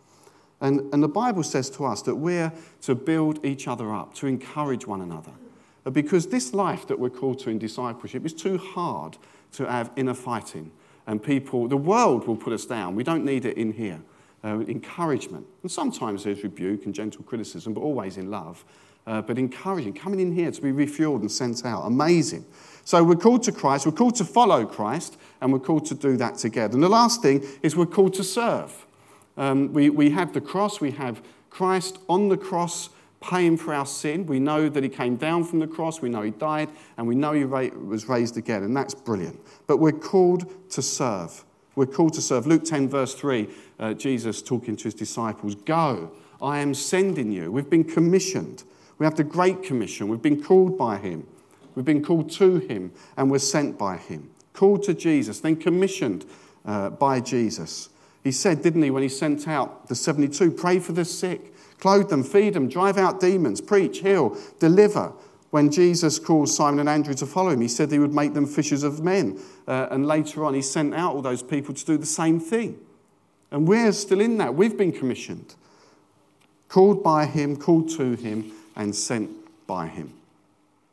And, 0.61 0.93
and 0.93 1.03
the 1.03 1.09
Bible 1.09 1.45
says 1.45 1.71
to 1.71 1.85
us 1.85 2.03
that 2.03 2.17
we're 2.17 2.53
to 2.83 2.95
build 2.97 3.45
each 3.45 3.69
other 3.69 3.95
up, 3.95 4.15
to 4.15 4.27
encourage 4.27 4.87
one 4.87 5.01
another. 5.01 5.33
Because 5.93 6.27
this 6.27 6.53
life 6.53 6.89
that 6.89 6.99
we're 6.99 7.11
called 7.11 7.39
to 7.41 7.51
in 7.51 7.59
discipleship 7.59 8.27
is 8.27 8.33
too 8.33 8.59
hard 8.59 9.17
to 9.53 9.71
have 9.71 9.93
inner 9.95 10.15
fighting 10.15 10.73
and 11.07 11.23
people, 11.23 11.69
the 11.69 11.77
world 11.77 12.27
will 12.27 12.37
put 12.37 12.53
us 12.53 12.67
down. 12.67 12.95
We 12.95 13.05
don't 13.05 13.25
need 13.25 13.45
it 13.45 13.57
in 13.57 13.73
here. 13.73 14.01
Uh, 14.45 14.61
encouragement. 14.69 15.47
And 15.63 15.71
sometimes 15.71 16.25
there's 16.25 16.43
rebuke 16.43 16.85
and 16.85 16.95
gentle 16.95 17.25
criticism, 17.25 17.75
but 17.75 17.81
always 17.81 18.17
in 18.17 18.31
love. 18.31 18.65
Uh, 19.07 19.23
but 19.23 19.39
encouraging, 19.39 19.93
coming 19.93 20.21
in 20.21 20.33
here 20.33 20.51
to 20.51 20.61
be 20.61 20.73
refueled 20.73 21.21
and 21.21 21.31
sent 21.31 21.65
out. 21.65 21.83
Amazing. 21.83 22.45
So 22.85 23.03
we're 23.03 23.17
called 23.17 23.43
to 23.45 23.53
Christ, 23.53 23.87
we're 23.87 23.93
called 23.93 24.15
to 24.17 24.25
follow 24.25 24.65
Christ, 24.65 25.17
and 25.41 25.53
we're 25.53 25.59
called 25.59 25.87
to 25.87 25.95
do 25.95 26.17
that 26.19 26.39
together. 26.39 26.75
And 26.75 26.83
the 26.83 26.89
last 26.89 27.23
thing 27.23 27.45
is 27.63 27.75
we're 27.75 27.87
called 27.87 28.15
to 28.15 28.25
serve. 28.25 28.87
Um, 29.37 29.73
we, 29.73 29.91
we 29.91 30.11
have 30.11 30.33
the 30.33 30.41
cross, 30.41 30.81
we 30.81 30.93
have 30.93 31.23
Christ 31.51 31.99
on 32.09 32.29
the 32.29 32.37
cross 32.37 32.91
paying 33.29 33.57
for 33.57 33.75
our 33.75 33.87
sin. 33.87 34.27
We 34.27 34.39
know 34.41 34.69
that 34.69 34.83
he 34.83 34.89
came 34.89 35.17
down 35.17 35.45
from 35.45 35.59
the 35.59 35.67
cross, 35.67 36.01
we 36.01 36.09
know 36.09 36.23
he 36.23 36.31
died, 36.31 36.71
and 36.97 37.07
we 37.07 37.15
know 37.15 37.33
he 37.33 37.45
was 37.45 38.09
raised 38.09 38.37
again, 38.37 38.63
and 38.63 38.77
that's 38.77 38.95
brilliant. 38.95 39.41
But 39.67 39.79
we're 39.79 39.93
called 39.93 40.71
to 40.71 40.83
serve. 40.83 41.45
We're 41.75 41.87
called 41.87 42.15
to 42.15 42.23
serve. 42.23 42.47
Luke 42.47 42.65
10, 42.65 42.89
verse 42.89 43.15
3, 43.15 43.49
uh, 43.79 43.95
Jesus 43.95 44.41
talking 44.41 44.77
to 44.77 44.85
his 44.85 44.95
disciples 44.95 45.55
Go, 45.55 46.11
I 46.41 46.59
am 46.59 46.75
sending 46.75 47.31
you. 47.31 47.51
We've 47.51 47.69
been 47.69 47.85
commissioned. 47.85 48.65
We 48.99 49.05
have 49.05 49.17
the 49.17 49.25
Great 49.25 49.63
Commission. 49.63 50.09
We've 50.09 50.23
been 50.23 50.43
called 50.43 50.79
by 50.79 50.99
him. 50.99 51.27
We've 51.75 51.85
been 51.85 52.03
called 52.03 52.31
to 52.33 52.57
him, 52.57 52.93
and 53.17 53.31
we're 53.31 53.39
sent 53.39 53.79
by 53.79 53.99
him. 53.99 54.31
Called 54.55 54.83
to 54.85 54.95
Jesus, 54.95 55.41
then 55.41 55.57
commissioned 55.57 56.25
uh, 56.65 56.91
by 56.91 57.21
Jesus. 57.21 57.91
He 58.25 58.33
said, 58.33 58.63
didn't 58.63 58.83
he, 58.83 58.91
when 58.91 59.03
he 59.03 59.09
sent 59.09 59.47
out 59.47 59.89
the 59.89 59.95
72, 59.95 60.51
pray 60.51 60.79
for 60.79 60.93
the 60.93 61.05
sick, 61.05 61.55
clothe 61.79 62.09
them, 62.09 62.25
feed 62.25 62.55
them, 62.55 62.69
drive 62.69 62.99
out 62.99 63.21
demons, 63.21 63.61
preach, 63.61 64.01
heal, 64.01 64.37
deliver. 64.59 65.13
When 65.51 65.71
Jesus 65.71 66.19
called 66.19 66.49
Simon 66.49 66.81
and 66.81 66.89
Andrew 66.89 67.15
to 67.15 67.27
follow 67.27 67.51
him, 67.51 67.61
he 67.61 67.69
said 67.69 67.91
he 67.91 67.99
would 67.99 68.15
make 68.15 68.35
them 68.35 68.47
fishers 68.47 68.83
of 68.83 69.03
men. 69.03 69.41
Uh, 69.67 69.87
and 69.91 70.07
later 70.07 70.45
on, 70.45 70.55
he 70.55 70.63
sent 70.63 70.95
out 70.95 71.15
all 71.15 71.23
those 71.23 71.43
people 71.43 71.75
to 71.75 71.85
do 71.85 71.97
the 71.97 72.07
same 72.07 72.41
thing. 72.41 72.79
And 73.51 73.67
we're 73.67 73.93
still 73.93 74.21
in 74.21 74.39
that. 74.39 74.55
We've 74.55 74.77
been 74.77 74.93
commissioned, 74.93 75.55
called 76.69 77.03
by 77.03 77.27
him, 77.27 77.57
called 77.57 77.89
to 77.91 78.17
him, 78.17 78.53
and 78.75 78.95
sent 78.95 79.31
by 79.67 79.87
him. 79.87 80.13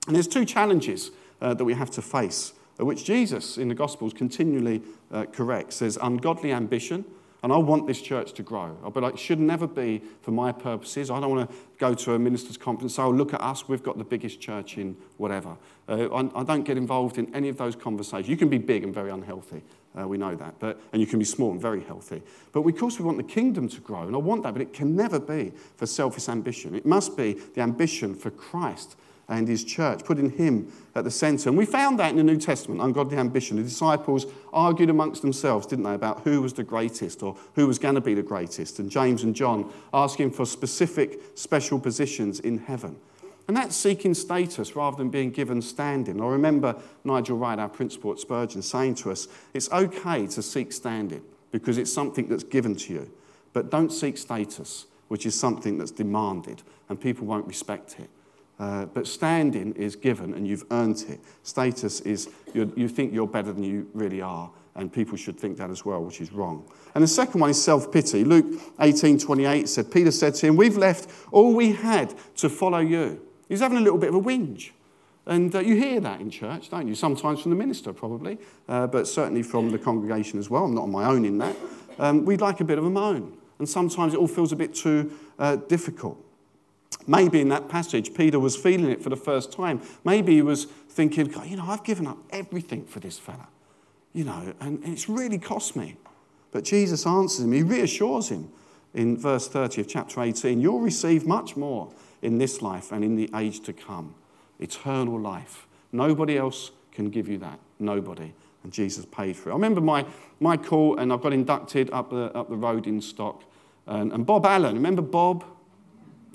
And 0.07 0.15
there's 0.15 0.27
two 0.27 0.45
challenges 0.45 1.11
uh, 1.41 1.53
that 1.55 1.65
we 1.65 1.73
have 1.73 1.91
to 1.91 2.01
face, 2.01 2.53
uh, 2.79 2.85
which 2.85 3.03
Jesus 3.03 3.57
in 3.57 3.69
the 3.69 3.75
Gospels 3.75 4.13
continually 4.13 4.81
uh, 5.11 5.25
corrects. 5.25 5.79
There's 5.79 5.97
ungodly 5.97 6.51
ambition 6.51 7.05
and 7.43 7.51
I 7.51 7.57
want 7.57 7.87
this 7.87 8.01
church 8.01 8.31
to 8.33 8.43
grow. 8.43 8.75
But 8.93 9.03
it 9.03 9.19
should 9.19 9.39
never 9.39 9.67
be 9.67 10.01
for 10.21 10.31
my 10.31 10.53
purposes. 10.53 11.11
I 11.11 11.19
don't 11.19 11.29
want 11.35 11.49
to 11.49 11.55
go 11.77 11.93
to 11.93 12.13
a 12.13 12.19
minister's 12.19 12.55
conference 12.55 12.95
say, 12.95 13.03
oh, 13.03 13.11
look 13.11 13.33
at 13.33 13.41
us, 13.41 13.67
we've 13.67 13.83
got 13.83 13.97
the 13.97 14.05
biggest 14.05 14.39
church 14.39 14.77
in 14.77 14.95
whatever. 15.17 15.57
Uh, 15.89 16.07
I, 16.07 16.39
I, 16.39 16.43
don't 16.43 16.63
get 16.63 16.77
involved 16.77 17.17
in 17.17 17.33
any 17.35 17.49
of 17.49 17.57
those 17.57 17.75
conversations. 17.75 18.29
You 18.29 18.37
can 18.37 18.47
be 18.47 18.57
big 18.57 18.85
and 18.85 18.93
very 18.93 19.11
unhealthy. 19.11 19.61
Uh, 19.99 20.07
we 20.07 20.17
know 20.17 20.35
that. 20.35 20.57
But, 20.59 20.79
and 20.93 21.01
you 21.01 21.05
can 21.05 21.19
be 21.19 21.25
small 21.25 21.51
and 21.51 21.61
very 21.61 21.83
healthy. 21.83 22.21
But 22.53 22.61
of 22.61 22.77
course, 22.77 22.97
we 22.97 23.05
want 23.05 23.17
the 23.17 23.23
kingdom 23.23 23.67
to 23.69 23.81
grow. 23.81 24.03
And 24.03 24.15
I 24.15 24.19
want 24.19 24.43
that. 24.43 24.53
But 24.53 24.61
it 24.61 24.71
can 24.71 24.95
never 24.95 25.19
be 25.19 25.51
for 25.75 25.85
selfish 25.85 26.29
ambition. 26.29 26.73
It 26.73 26.85
must 26.85 27.17
be 27.17 27.33
the 27.33 27.61
ambition 27.61 28.15
for 28.15 28.31
Christ 28.31 28.95
and 29.37 29.47
his 29.47 29.63
church, 29.63 30.03
putting 30.03 30.29
him 30.29 30.71
at 30.95 31.03
the 31.03 31.11
center. 31.11 31.49
And 31.49 31.57
we 31.57 31.65
found 31.65 31.99
that 31.99 32.11
in 32.11 32.17
the 32.17 32.23
New 32.23 32.37
Testament, 32.37 32.81
ungodly 32.81 33.17
ambition. 33.17 33.57
The 33.57 33.63
disciples 33.63 34.25
argued 34.51 34.89
amongst 34.89 35.21
themselves, 35.21 35.65
didn't 35.65 35.85
they, 35.85 35.93
about 35.93 36.21
who 36.21 36.41
was 36.41 36.53
the 36.53 36.63
greatest 36.63 37.23
or 37.23 37.35
who 37.55 37.67
was 37.67 37.79
going 37.79 37.95
to 37.95 38.01
be 38.01 38.13
the 38.13 38.23
greatest. 38.23 38.79
And 38.79 38.89
James 38.89 39.23
and 39.23 39.35
John 39.35 39.71
asking 39.93 40.31
for 40.31 40.45
specific, 40.45 41.19
special 41.35 41.79
positions 41.79 42.39
in 42.39 42.59
heaven. 42.59 42.95
And 43.47 43.57
that's 43.57 43.75
seeking 43.75 44.13
status 44.13 44.75
rather 44.75 44.95
than 44.95 45.09
being 45.09 45.31
given 45.31 45.61
standing. 45.61 46.21
I 46.21 46.27
remember 46.27 46.75
Nigel 47.03 47.37
Wright, 47.37 47.59
our 47.59 47.69
principal 47.69 48.11
at 48.13 48.19
Spurgeon, 48.19 48.61
saying 48.61 48.95
to 48.95 49.11
us, 49.11 49.27
it's 49.53 49.69
okay 49.71 50.27
to 50.27 50.41
seek 50.41 50.71
standing 50.71 51.21
because 51.51 51.77
it's 51.77 51.91
something 51.91 52.29
that's 52.29 52.43
given 52.43 52.75
to 52.75 52.93
you. 52.93 53.11
But 53.51 53.69
don't 53.69 53.91
seek 53.91 54.17
status, 54.17 54.85
which 55.09 55.25
is 55.25 55.37
something 55.37 55.77
that's 55.77 55.91
demanded, 55.91 56.63
and 56.89 56.99
people 56.99 57.27
won't 57.27 57.45
respect 57.45 57.99
it. 57.99 58.09
Uh, 58.59 58.85
but 58.85 59.07
standing 59.07 59.73
is 59.73 59.95
given 59.95 60.33
and 60.35 60.47
you've 60.47 60.63
earned 60.71 61.03
it. 61.09 61.19
Status 61.41 62.01
is 62.01 62.29
you 62.53 62.87
think 62.87 63.11
you're 63.11 63.27
better 63.27 63.51
than 63.51 63.63
you 63.63 63.89
really 63.93 64.21
are, 64.21 64.49
and 64.75 64.93
people 64.93 65.17
should 65.17 65.39
think 65.39 65.57
that 65.57 65.69
as 65.69 65.83
well, 65.83 66.03
which 66.03 66.21
is 66.21 66.31
wrong. 66.31 66.63
And 66.93 67.03
the 67.03 67.07
second 67.07 67.41
one 67.41 67.49
is 67.49 67.61
self 67.61 67.91
pity. 67.91 68.23
Luke 68.23 68.61
18 68.79 69.17
28 69.17 69.67
said, 69.67 69.91
Peter 69.91 70.11
said 70.11 70.35
to 70.35 70.47
him, 70.47 70.55
We've 70.55 70.77
left 70.77 71.09
all 71.31 71.53
we 71.53 71.71
had 71.71 72.13
to 72.37 72.49
follow 72.49 72.79
you. 72.79 73.21
He's 73.49 73.59
having 73.59 73.77
a 73.77 73.81
little 73.81 73.99
bit 73.99 74.09
of 74.09 74.15
a 74.15 74.21
whinge. 74.21 74.71
And 75.25 75.55
uh, 75.55 75.59
you 75.59 75.75
hear 75.75 75.99
that 76.01 76.19
in 76.19 76.29
church, 76.29 76.69
don't 76.69 76.87
you? 76.87 76.95
Sometimes 76.95 77.41
from 77.41 77.51
the 77.51 77.57
minister, 77.57 77.93
probably, 77.93 78.37
uh, 78.67 78.87
but 78.87 79.07
certainly 79.07 79.41
from 79.41 79.71
the 79.71 79.79
congregation 79.79 80.37
as 80.37 80.49
well. 80.49 80.65
I'm 80.65 80.75
not 80.75 80.83
on 80.83 80.91
my 80.91 81.05
own 81.05 81.23
in 81.23 81.37
that. 81.37 81.55
Um, 81.97 82.25
we'd 82.25 82.41
like 82.41 82.59
a 82.59 82.65
bit 82.65 82.77
of 82.77 82.85
a 82.85 82.89
moan. 82.89 83.37
And 83.59 83.69
sometimes 83.69 84.13
it 84.13 84.17
all 84.17 84.27
feels 84.27 84.51
a 84.51 84.55
bit 84.55 84.73
too 84.73 85.11
uh, 85.39 85.55
difficult. 85.55 86.17
Maybe 87.07 87.41
in 87.41 87.49
that 87.49 87.69
passage, 87.69 88.13
Peter 88.13 88.39
was 88.39 88.55
feeling 88.55 88.89
it 88.89 89.01
for 89.01 89.09
the 89.09 89.15
first 89.15 89.51
time. 89.51 89.81
Maybe 90.03 90.35
he 90.35 90.41
was 90.41 90.65
thinking, 90.65 91.27
God, 91.27 91.47
you 91.47 91.57
know, 91.57 91.65
I've 91.67 91.83
given 91.83 92.07
up 92.07 92.17
everything 92.29 92.85
for 92.85 92.99
this 92.99 93.17
fella, 93.17 93.47
you 94.13 94.23
know, 94.23 94.53
and 94.59 94.79
it's 94.85 95.09
really 95.09 95.37
cost 95.37 95.75
me. 95.75 95.97
But 96.51 96.63
Jesus 96.63 97.05
answers 97.05 97.45
him, 97.45 97.51
he 97.51 97.63
reassures 97.63 98.29
him 98.29 98.49
in 98.93 99.17
verse 99.17 99.47
30 99.47 99.81
of 99.81 99.87
chapter 99.87 100.21
18 100.21 100.61
You'll 100.61 100.79
receive 100.79 101.25
much 101.25 101.57
more 101.57 101.91
in 102.21 102.37
this 102.37 102.61
life 102.61 102.91
and 102.91 103.03
in 103.03 103.15
the 103.15 103.29
age 103.35 103.61
to 103.61 103.73
come 103.73 104.15
eternal 104.59 105.19
life. 105.19 105.67
Nobody 105.91 106.37
else 106.37 106.71
can 106.91 107.09
give 107.09 107.27
you 107.27 107.37
that. 107.39 107.59
Nobody. 107.79 108.33
And 108.63 108.71
Jesus 108.71 109.05
paid 109.05 109.35
for 109.35 109.49
it. 109.49 109.53
I 109.53 109.55
remember 109.55 109.81
my, 109.81 110.05
my 110.39 110.55
call, 110.55 110.97
and 110.97 111.11
I 111.11 111.17
got 111.17 111.33
inducted 111.33 111.89
up 111.91 112.11
the, 112.11 112.31
up 112.33 112.49
the 112.49 112.55
road 112.55 112.87
in 112.87 113.01
Stock. 113.01 113.43
And, 113.87 114.13
and 114.13 114.25
Bob 114.25 114.45
Allen, 114.45 114.75
remember 114.75 115.01
Bob? 115.01 115.43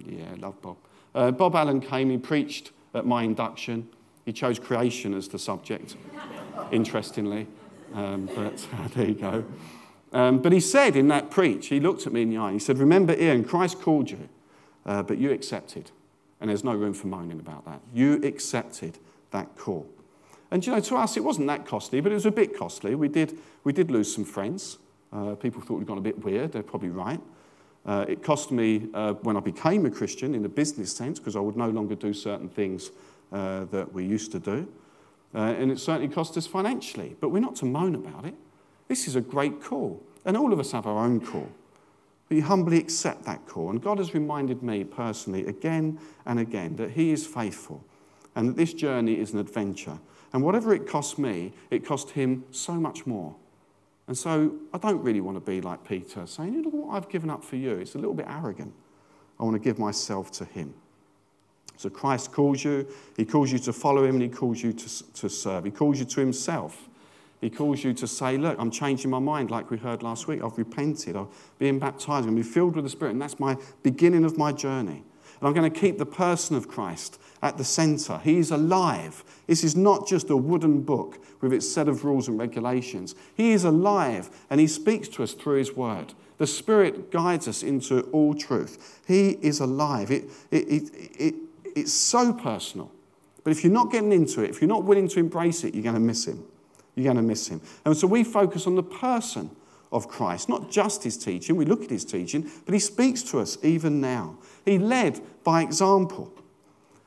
Yeah, 0.06 0.34
love 0.38 0.60
Bob. 0.62 0.76
Uh, 1.14 1.30
Bob 1.30 1.54
Allen 1.54 1.80
came, 1.80 2.10
he 2.10 2.18
preached 2.18 2.72
at 2.94 3.06
my 3.06 3.22
induction. 3.22 3.88
He 4.24 4.32
chose 4.32 4.58
creation 4.58 5.14
as 5.14 5.28
the 5.28 5.38
subject, 5.38 5.96
interestingly. 6.70 7.46
Um, 7.94 8.28
but 8.34 8.66
there 8.94 9.06
you 9.06 9.14
go. 9.14 9.44
Um, 10.12 10.40
but 10.40 10.52
he 10.52 10.60
said 10.60 10.96
in 10.96 11.08
that 11.08 11.30
preach, 11.30 11.68
he 11.68 11.80
looked 11.80 12.06
at 12.06 12.12
me 12.12 12.22
in 12.22 12.30
the 12.30 12.38
eye, 12.38 12.52
he 12.52 12.58
said, 12.58 12.78
Remember, 12.78 13.14
Ian, 13.14 13.44
Christ 13.44 13.80
called 13.80 14.10
you, 14.10 14.28
uh, 14.86 15.02
but 15.02 15.18
you 15.18 15.32
accepted. 15.32 15.90
And 16.40 16.48
there's 16.50 16.64
no 16.64 16.74
room 16.74 16.94
for 16.94 17.08
moaning 17.08 17.40
about 17.40 17.64
that. 17.66 17.80
You 17.92 18.22
accepted 18.22 18.98
that 19.32 19.56
call. 19.56 19.86
And 20.50 20.64
you 20.64 20.72
know, 20.72 20.80
to 20.80 20.96
us, 20.96 21.16
it 21.16 21.24
wasn't 21.24 21.48
that 21.48 21.66
costly, 21.66 22.00
but 22.00 22.12
it 22.12 22.14
was 22.14 22.26
a 22.26 22.30
bit 22.30 22.56
costly. 22.56 22.94
We 22.94 23.08
did, 23.08 23.38
we 23.64 23.72
did 23.72 23.90
lose 23.90 24.14
some 24.14 24.24
friends. 24.24 24.78
Uh, 25.12 25.34
people 25.34 25.60
thought 25.60 25.78
we'd 25.78 25.86
gone 25.86 25.98
a 25.98 26.02
bit 26.02 26.24
weird. 26.24 26.52
They're 26.52 26.62
probably 26.62 26.90
right. 26.90 27.20
Uh, 27.88 28.04
it 28.06 28.22
cost 28.22 28.50
me 28.50 28.86
uh, 28.92 29.14
when 29.22 29.34
I 29.34 29.40
became 29.40 29.86
a 29.86 29.90
Christian 29.90 30.34
in 30.34 30.44
a 30.44 30.48
business 30.48 30.92
sense 30.92 31.18
because 31.18 31.36
I 31.36 31.40
would 31.40 31.56
no 31.56 31.70
longer 31.70 31.94
do 31.94 32.12
certain 32.12 32.50
things 32.50 32.90
uh, 33.32 33.64
that 33.64 33.94
we 33.94 34.04
used 34.04 34.30
to 34.32 34.38
do. 34.38 34.68
Uh, 35.34 35.54
and 35.58 35.72
it 35.72 35.78
certainly 35.78 36.12
cost 36.12 36.36
us 36.36 36.46
financially, 36.46 37.16
but 37.18 37.30
we're 37.30 37.40
not 37.40 37.56
to 37.56 37.64
moan 37.64 37.94
about 37.94 38.26
it. 38.26 38.34
This 38.88 39.08
is 39.08 39.16
a 39.16 39.22
great 39.22 39.62
call, 39.62 40.02
and 40.26 40.36
all 40.36 40.52
of 40.52 40.60
us 40.60 40.72
have 40.72 40.86
our 40.86 41.02
own 41.02 41.18
call. 41.18 41.48
We 42.28 42.40
humbly 42.40 42.78
accept 42.78 43.24
that 43.24 43.46
call, 43.46 43.70
and 43.70 43.82
God 43.82 43.96
has 43.96 44.12
reminded 44.12 44.62
me 44.62 44.84
personally 44.84 45.46
again 45.46 45.98
and 46.26 46.38
again 46.38 46.76
that 46.76 46.90
He 46.90 47.10
is 47.10 47.26
faithful 47.26 47.82
and 48.34 48.50
that 48.50 48.56
this 48.56 48.74
journey 48.74 49.18
is 49.18 49.32
an 49.32 49.38
adventure. 49.38 49.98
And 50.34 50.42
whatever 50.42 50.74
it 50.74 50.86
cost 50.86 51.18
me, 51.18 51.54
it 51.70 51.86
cost 51.86 52.10
Him 52.10 52.44
so 52.50 52.74
much 52.74 53.06
more. 53.06 53.34
And 54.08 54.16
so 54.16 54.54
I 54.72 54.78
don't 54.78 55.02
really 55.02 55.20
want 55.20 55.36
to 55.36 55.40
be 55.40 55.60
like 55.60 55.86
Peter, 55.86 56.26
saying, 56.26 56.54
you 56.54 56.62
know 56.62 56.70
what 56.70 56.96
I've 56.96 57.10
given 57.10 57.28
up 57.28 57.44
for 57.44 57.56
you. 57.56 57.74
It's 57.74 57.94
a 57.94 57.98
little 57.98 58.14
bit 58.14 58.26
arrogant. 58.28 58.72
I 59.38 59.44
want 59.44 59.54
to 59.54 59.60
give 59.60 59.78
myself 59.78 60.32
to 60.32 60.46
Him. 60.46 60.74
So 61.76 61.90
Christ 61.90 62.32
calls 62.32 62.64
you, 62.64 62.88
He 63.16 63.24
calls 63.26 63.52
you 63.52 63.58
to 63.60 63.72
follow 63.72 64.04
Him, 64.04 64.14
and 64.14 64.22
He 64.22 64.28
calls 64.30 64.62
you 64.62 64.72
to, 64.72 65.12
to 65.12 65.28
serve. 65.28 65.64
He 65.64 65.70
calls 65.70 65.98
you 65.98 66.06
to 66.06 66.20
Himself. 66.20 66.88
He 67.42 67.50
calls 67.50 67.84
you 67.84 67.92
to 67.92 68.06
say, 68.06 68.38
Look, 68.38 68.58
I'm 68.58 68.70
changing 68.70 69.10
my 69.10 69.20
mind, 69.20 69.50
like 69.50 69.70
we 69.70 69.76
heard 69.76 70.02
last 70.02 70.26
week. 70.26 70.42
I've 70.42 70.56
repented. 70.56 71.14
I'm 71.14 71.28
being 71.58 71.78
baptized. 71.78 72.26
I'm 72.26 72.34
going 72.34 72.42
to 72.42 72.42
be 72.42 72.54
filled 72.54 72.76
with 72.76 72.84
the 72.84 72.90
Spirit. 72.90 73.12
And 73.12 73.22
that's 73.22 73.38
my 73.38 73.56
beginning 73.82 74.24
of 74.24 74.38
my 74.38 74.52
journey. 74.52 75.04
And 75.40 75.48
I'm 75.48 75.54
going 75.54 75.70
to 75.70 75.80
keep 75.80 75.98
the 75.98 76.06
person 76.06 76.56
of 76.56 76.68
Christ 76.68 77.20
at 77.42 77.58
the 77.58 77.64
center. 77.64 78.18
He 78.18 78.38
is 78.38 78.50
alive. 78.50 79.24
This 79.46 79.62
is 79.62 79.76
not 79.76 80.06
just 80.06 80.30
a 80.30 80.36
wooden 80.36 80.82
book 80.82 81.18
with 81.40 81.52
its 81.52 81.68
set 81.68 81.88
of 81.88 82.04
rules 82.04 82.28
and 82.28 82.38
regulations. 82.38 83.14
He 83.34 83.52
is 83.52 83.64
alive 83.64 84.30
and 84.50 84.60
He 84.60 84.66
speaks 84.66 85.08
to 85.08 85.22
us 85.22 85.32
through 85.32 85.58
His 85.58 85.74
word. 85.74 86.14
The 86.38 86.46
Spirit 86.46 87.10
guides 87.10 87.48
us 87.48 87.62
into 87.62 88.02
all 88.12 88.34
truth. 88.34 89.00
He 89.06 89.30
is 89.40 89.60
alive. 89.60 90.10
It, 90.10 90.24
it, 90.50 90.68
it, 90.68 90.90
it 91.18 91.34
it's 91.64 91.92
so 91.92 92.32
personal. 92.32 92.90
But 93.44 93.52
if 93.52 93.64
you're 93.64 93.72
not 93.72 93.90
getting 93.90 94.12
into 94.12 94.42
it, 94.42 94.50
if 94.50 94.60
you're 94.60 94.68
not 94.68 94.84
willing 94.84 95.08
to 95.08 95.20
embrace 95.20 95.64
it, 95.64 95.74
you're 95.74 95.82
going 95.82 95.94
to 95.94 96.00
miss 96.00 96.26
him. 96.26 96.44
You're 96.94 97.04
going 97.04 97.16
to 97.16 97.22
miss 97.22 97.48
him. 97.48 97.60
And 97.84 97.96
so 97.96 98.06
we 98.06 98.24
focus 98.24 98.66
on 98.66 98.74
the 98.74 98.82
person 98.82 99.50
of 99.90 100.08
Christ, 100.08 100.48
not 100.48 100.70
just 100.70 101.04
his 101.04 101.16
teaching. 101.16 101.56
We 101.56 101.64
look 101.64 101.82
at 101.82 101.90
his 101.90 102.04
teaching, 102.04 102.50
but 102.64 102.74
he 102.74 102.80
speaks 102.80 103.22
to 103.24 103.38
us 103.38 103.56
even 103.62 104.00
now. 104.00 104.36
He 104.68 104.78
led 104.78 105.20
by 105.44 105.62
example. 105.62 106.32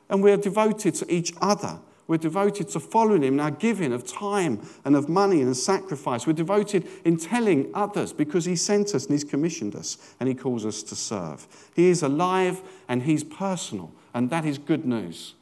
And 0.09 0.23
we're 0.23 0.37
devoted 0.37 0.95
to 0.95 1.13
each 1.13 1.33
other. 1.41 1.79
We're 2.07 2.17
devoted 2.17 2.67
to 2.69 2.79
following 2.79 3.23
him 3.23 3.35
in 3.35 3.39
our 3.39 3.51
giving 3.51 3.93
of 3.93 4.05
time 4.05 4.67
and 4.83 4.95
of 4.95 5.07
money 5.07 5.41
and 5.41 5.55
sacrifice. 5.55 6.27
We're 6.27 6.33
devoted 6.33 6.87
in 7.05 7.15
telling 7.15 7.71
others 7.73 8.11
because 8.11 8.43
he 8.45 8.55
sent 8.55 8.93
us 8.93 9.05
and 9.05 9.13
he's 9.13 9.23
commissioned 9.23 9.75
us 9.75 9.97
and 10.19 10.27
he 10.27 10.35
calls 10.35 10.65
us 10.65 10.83
to 10.83 10.95
serve. 10.95 11.47
He 11.73 11.89
is 11.89 12.03
alive 12.03 12.61
and 12.89 13.03
he's 13.03 13.23
personal. 13.23 13.91
And 14.13 14.29
that 14.29 14.43
is 14.43 14.57
good 14.57 14.83
news. 14.83 15.35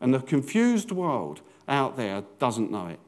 And 0.00 0.14
the 0.14 0.20
confused 0.20 0.92
world 0.92 1.40
out 1.66 1.96
there 1.96 2.22
doesn't 2.38 2.70
know 2.70 2.86
it. 2.88 3.00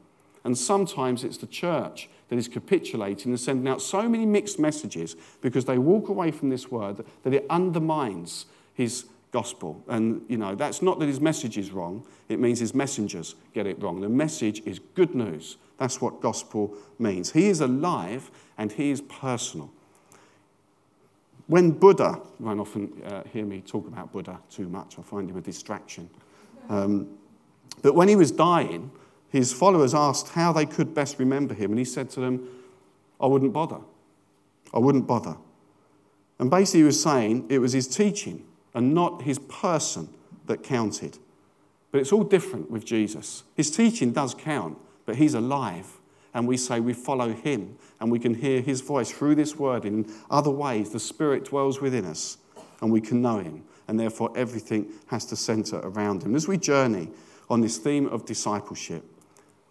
And 0.46 0.56
sometimes 0.56 1.24
it's 1.24 1.38
the 1.38 1.48
church 1.48 2.08
that 2.28 2.36
is 2.36 2.46
capitulating 2.46 3.32
and 3.32 3.40
sending 3.40 3.66
out 3.66 3.82
so 3.82 4.08
many 4.08 4.24
mixed 4.24 4.60
messages 4.60 5.16
because 5.40 5.64
they 5.64 5.76
walk 5.76 6.08
away 6.08 6.30
from 6.30 6.50
this 6.50 6.70
word 6.70 7.04
that 7.24 7.34
it 7.34 7.44
undermines 7.50 8.46
his 8.72 9.06
gospel. 9.32 9.82
And, 9.88 10.24
you 10.28 10.36
know, 10.36 10.54
that's 10.54 10.82
not 10.82 11.00
that 11.00 11.06
his 11.06 11.20
message 11.20 11.58
is 11.58 11.72
wrong, 11.72 12.06
it 12.28 12.38
means 12.38 12.60
his 12.60 12.74
messengers 12.74 13.34
get 13.54 13.66
it 13.66 13.82
wrong. 13.82 14.00
The 14.00 14.08
message 14.08 14.62
is 14.64 14.78
good 14.94 15.16
news. 15.16 15.56
That's 15.78 16.00
what 16.00 16.20
gospel 16.20 16.74
means. 17.00 17.32
He 17.32 17.48
is 17.48 17.60
alive 17.60 18.30
and 18.56 18.70
he 18.70 18.90
is 18.90 19.00
personal. 19.00 19.72
When 21.48 21.72
Buddha, 21.72 22.20
you 22.38 22.46
won't 22.46 22.60
often 22.60 23.02
uh, 23.04 23.24
hear 23.32 23.44
me 23.44 23.62
talk 23.62 23.88
about 23.88 24.12
Buddha 24.12 24.38
too 24.48 24.68
much, 24.68 24.96
I 24.96 25.02
find 25.02 25.28
him 25.28 25.36
a 25.36 25.40
distraction. 25.40 26.08
Um, 26.68 27.08
but 27.82 27.96
when 27.96 28.06
he 28.06 28.14
was 28.14 28.30
dying, 28.30 28.92
his 29.36 29.52
followers 29.52 29.94
asked 29.94 30.30
how 30.30 30.52
they 30.52 30.66
could 30.66 30.94
best 30.94 31.18
remember 31.18 31.54
him, 31.54 31.70
and 31.70 31.78
he 31.78 31.84
said 31.84 32.10
to 32.10 32.20
them, 32.20 32.48
I 33.20 33.26
wouldn't 33.26 33.52
bother. 33.52 33.80
I 34.74 34.78
wouldn't 34.78 35.06
bother. 35.06 35.36
And 36.38 36.50
basically, 36.50 36.80
he 36.80 36.84
was 36.84 37.02
saying 37.02 37.46
it 37.48 37.58
was 37.58 37.72
his 37.72 37.88
teaching 37.88 38.44
and 38.74 38.92
not 38.92 39.22
his 39.22 39.38
person 39.38 40.08
that 40.46 40.62
counted. 40.62 41.18
But 41.90 42.00
it's 42.00 42.12
all 42.12 42.24
different 42.24 42.70
with 42.70 42.84
Jesus. 42.84 43.44
His 43.54 43.70
teaching 43.70 44.12
does 44.12 44.34
count, 44.34 44.78
but 45.06 45.16
he's 45.16 45.34
alive 45.34 45.98
and 46.36 46.46
we 46.46 46.58
say 46.58 46.80
we 46.80 46.92
follow 46.92 47.32
him 47.32 47.78
and 47.98 48.12
we 48.12 48.18
can 48.18 48.34
hear 48.34 48.60
his 48.60 48.82
voice 48.82 49.10
through 49.10 49.34
this 49.34 49.56
word 49.56 49.86
in 49.86 50.06
other 50.30 50.50
ways. 50.50 50.90
The 50.90 51.00
Spirit 51.00 51.46
dwells 51.46 51.80
within 51.80 52.04
us 52.04 52.36
and 52.82 52.92
we 52.92 53.00
can 53.00 53.22
know 53.22 53.38
him, 53.38 53.64
and 53.88 53.98
therefore 53.98 54.30
everything 54.36 54.92
has 55.06 55.24
to 55.26 55.34
center 55.34 55.78
around 55.78 56.22
him. 56.22 56.34
As 56.34 56.46
we 56.46 56.58
journey 56.58 57.08
on 57.48 57.62
this 57.62 57.78
theme 57.78 58.06
of 58.08 58.26
discipleship, 58.26 59.02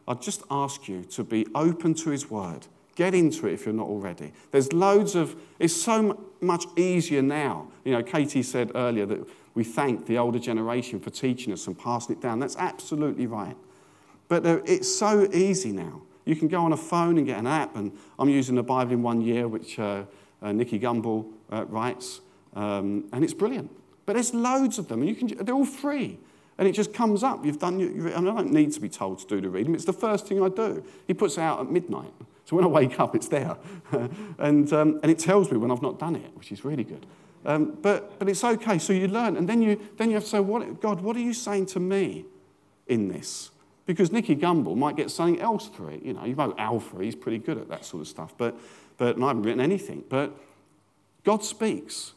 I'd 0.07 0.21
just 0.21 0.43
ask 0.51 0.87
you 0.87 1.03
to 1.03 1.23
be 1.23 1.47
open 1.55 1.93
to 1.95 2.09
his 2.09 2.29
word. 2.29 2.67
Get 2.95 3.13
into 3.13 3.47
it 3.47 3.53
if 3.53 3.65
you're 3.65 3.73
not 3.73 3.87
already. 3.87 4.31
There's 4.51 4.71
loads 4.71 5.15
of, 5.15 5.35
it's 5.59 5.75
so 5.75 6.23
much 6.39 6.65
easier 6.77 7.21
now. 7.21 7.67
You 7.83 7.91
know, 7.91 8.03
Katie 8.03 8.43
said 8.43 8.71
earlier 8.75 9.05
that 9.05 9.27
we 9.53 9.63
thank 9.63 10.05
the 10.05 10.17
older 10.17 10.39
generation 10.39 10.99
for 10.99 11.09
teaching 11.09 11.51
us 11.51 11.67
and 11.67 11.77
passing 11.77 12.15
it 12.15 12.21
down. 12.21 12.39
That's 12.39 12.55
absolutely 12.55 13.27
right. 13.27 13.57
But 14.27 14.45
it's 14.45 14.93
so 14.93 15.29
easy 15.33 15.71
now. 15.71 16.01
You 16.25 16.35
can 16.35 16.47
go 16.47 16.61
on 16.61 16.73
a 16.73 16.77
phone 16.77 17.17
and 17.17 17.27
get 17.27 17.37
an 17.37 17.47
app, 17.47 17.75
and 17.75 17.91
I'm 18.17 18.29
using 18.29 18.55
the 18.55 18.63
Bible 18.63 18.93
in 18.93 19.03
one 19.03 19.21
year, 19.21 19.47
which 19.47 19.77
uh, 19.77 20.03
uh, 20.41 20.51
Nicky 20.51 20.79
Gumbel 20.79 21.31
uh, 21.51 21.65
writes, 21.65 22.21
um, 22.55 23.05
and 23.13 23.23
it's 23.23 23.33
brilliant. 23.33 23.69
But 24.05 24.13
there's 24.13 24.33
loads 24.33 24.79
of 24.79 24.87
them, 24.87 25.01
and 25.01 25.09
you 25.09 25.15
can, 25.15 25.45
they're 25.45 25.55
all 25.55 25.65
free. 25.65 26.17
And 26.57 26.67
it 26.67 26.71
just 26.71 26.93
comes 26.93 27.23
up. 27.23 27.45
You've 27.45 27.59
done, 27.59 27.81
I, 28.07 28.17
I 28.17 28.21
don't 28.21 28.51
need 28.51 28.71
to 28.73 28.79
be 28.79 28.89
told 28.89 29.19
to 29.19 29.27
do 29.27 29.41
the 29.41 29.49
reading. 29.49 29.75
It's 29.75 29.85
the 29.85 29.93
first 29.93 30.27
thing 30.27 30.41
I 30.41 30.49
do. 30.49 30.83
He 31.07 31.13
puts 31.13 31.37
it 31.37 31.41
out 31.41 31.59
at 31.59 31.71
midnight. 31.71 32.13
So 32.45 32.55
when 32.55 32.63
I 32.63 32.67
wake 32.67 32.99
up, 32.99 33.15
it's 33.15 33.27
there. 33.27 33.57
and, 34.37 34.71
um, 34.71 34.99
and 35.03 35.11
it 35.11 35.19
tells 35.19 35.51
me 35.51 35.57
when 35.57 35.71
I've 35.71 35.81
not 35.81 35.99
done 35.99 36.15
it, 36.15 36.31
which 36.35 36.51
is 36.51 36.63
really 36.63 36.83
good. 36.83 37.05
Um, 37.45 37.77
but, 37.81 38.17
but 38.19 38.29
it's 38.29 38.43
okay. 38.43 38.77
So 38.77 38.93
you 38.93 39.07
learn. 39.07 39.35
And 39.35 39.49
then 39.49 39.61
you, 39.61 39.79
then 39.97 40.09
you 40.09 40.15
have 40.15 40.23
to 40.23 40.29
say, 40.29 40.39
what, 40.39 40.81
God, 40.81 41.01
what 41.01 41.15
are 41.15 41.21
you 41.21 41.33
saying 41.33 41.67
to 41.67 41.79
me 41.79 42.25
in 42.87 43.07
this? 43.07 43.51
Because 43.85 44.11
Nicky 44.11 44.35
Gumbel 44.35 44.75
might 44.75 44.95
get 44.95 45.11
something 45.11 45.39
else 45.39 45.67
through 45.67 45.89
it. 45.89 46.03
You 46.03 46.13
know, 46.13 46.25
you 46.25 46.35
wrote 46.35 46.55
Alpha, 46.57 47.03
he's 47.03 47.15
pretty 47.15 47.37
good 47.37 47.57
at 47.57 47.67
that 47.69 47.85
sort 47.85 48.01
of 48.01 48.07
stuff. 48.07 48.33
But, 48.37 48.57
but 48.97 49.21
I 49.21 49.27
haven't 49.27 49.43
written 49.43 49.61
anything. 49.61 50.03
But 50.07 50.35
God 51.23 51.43
speaks. 51.43 52.13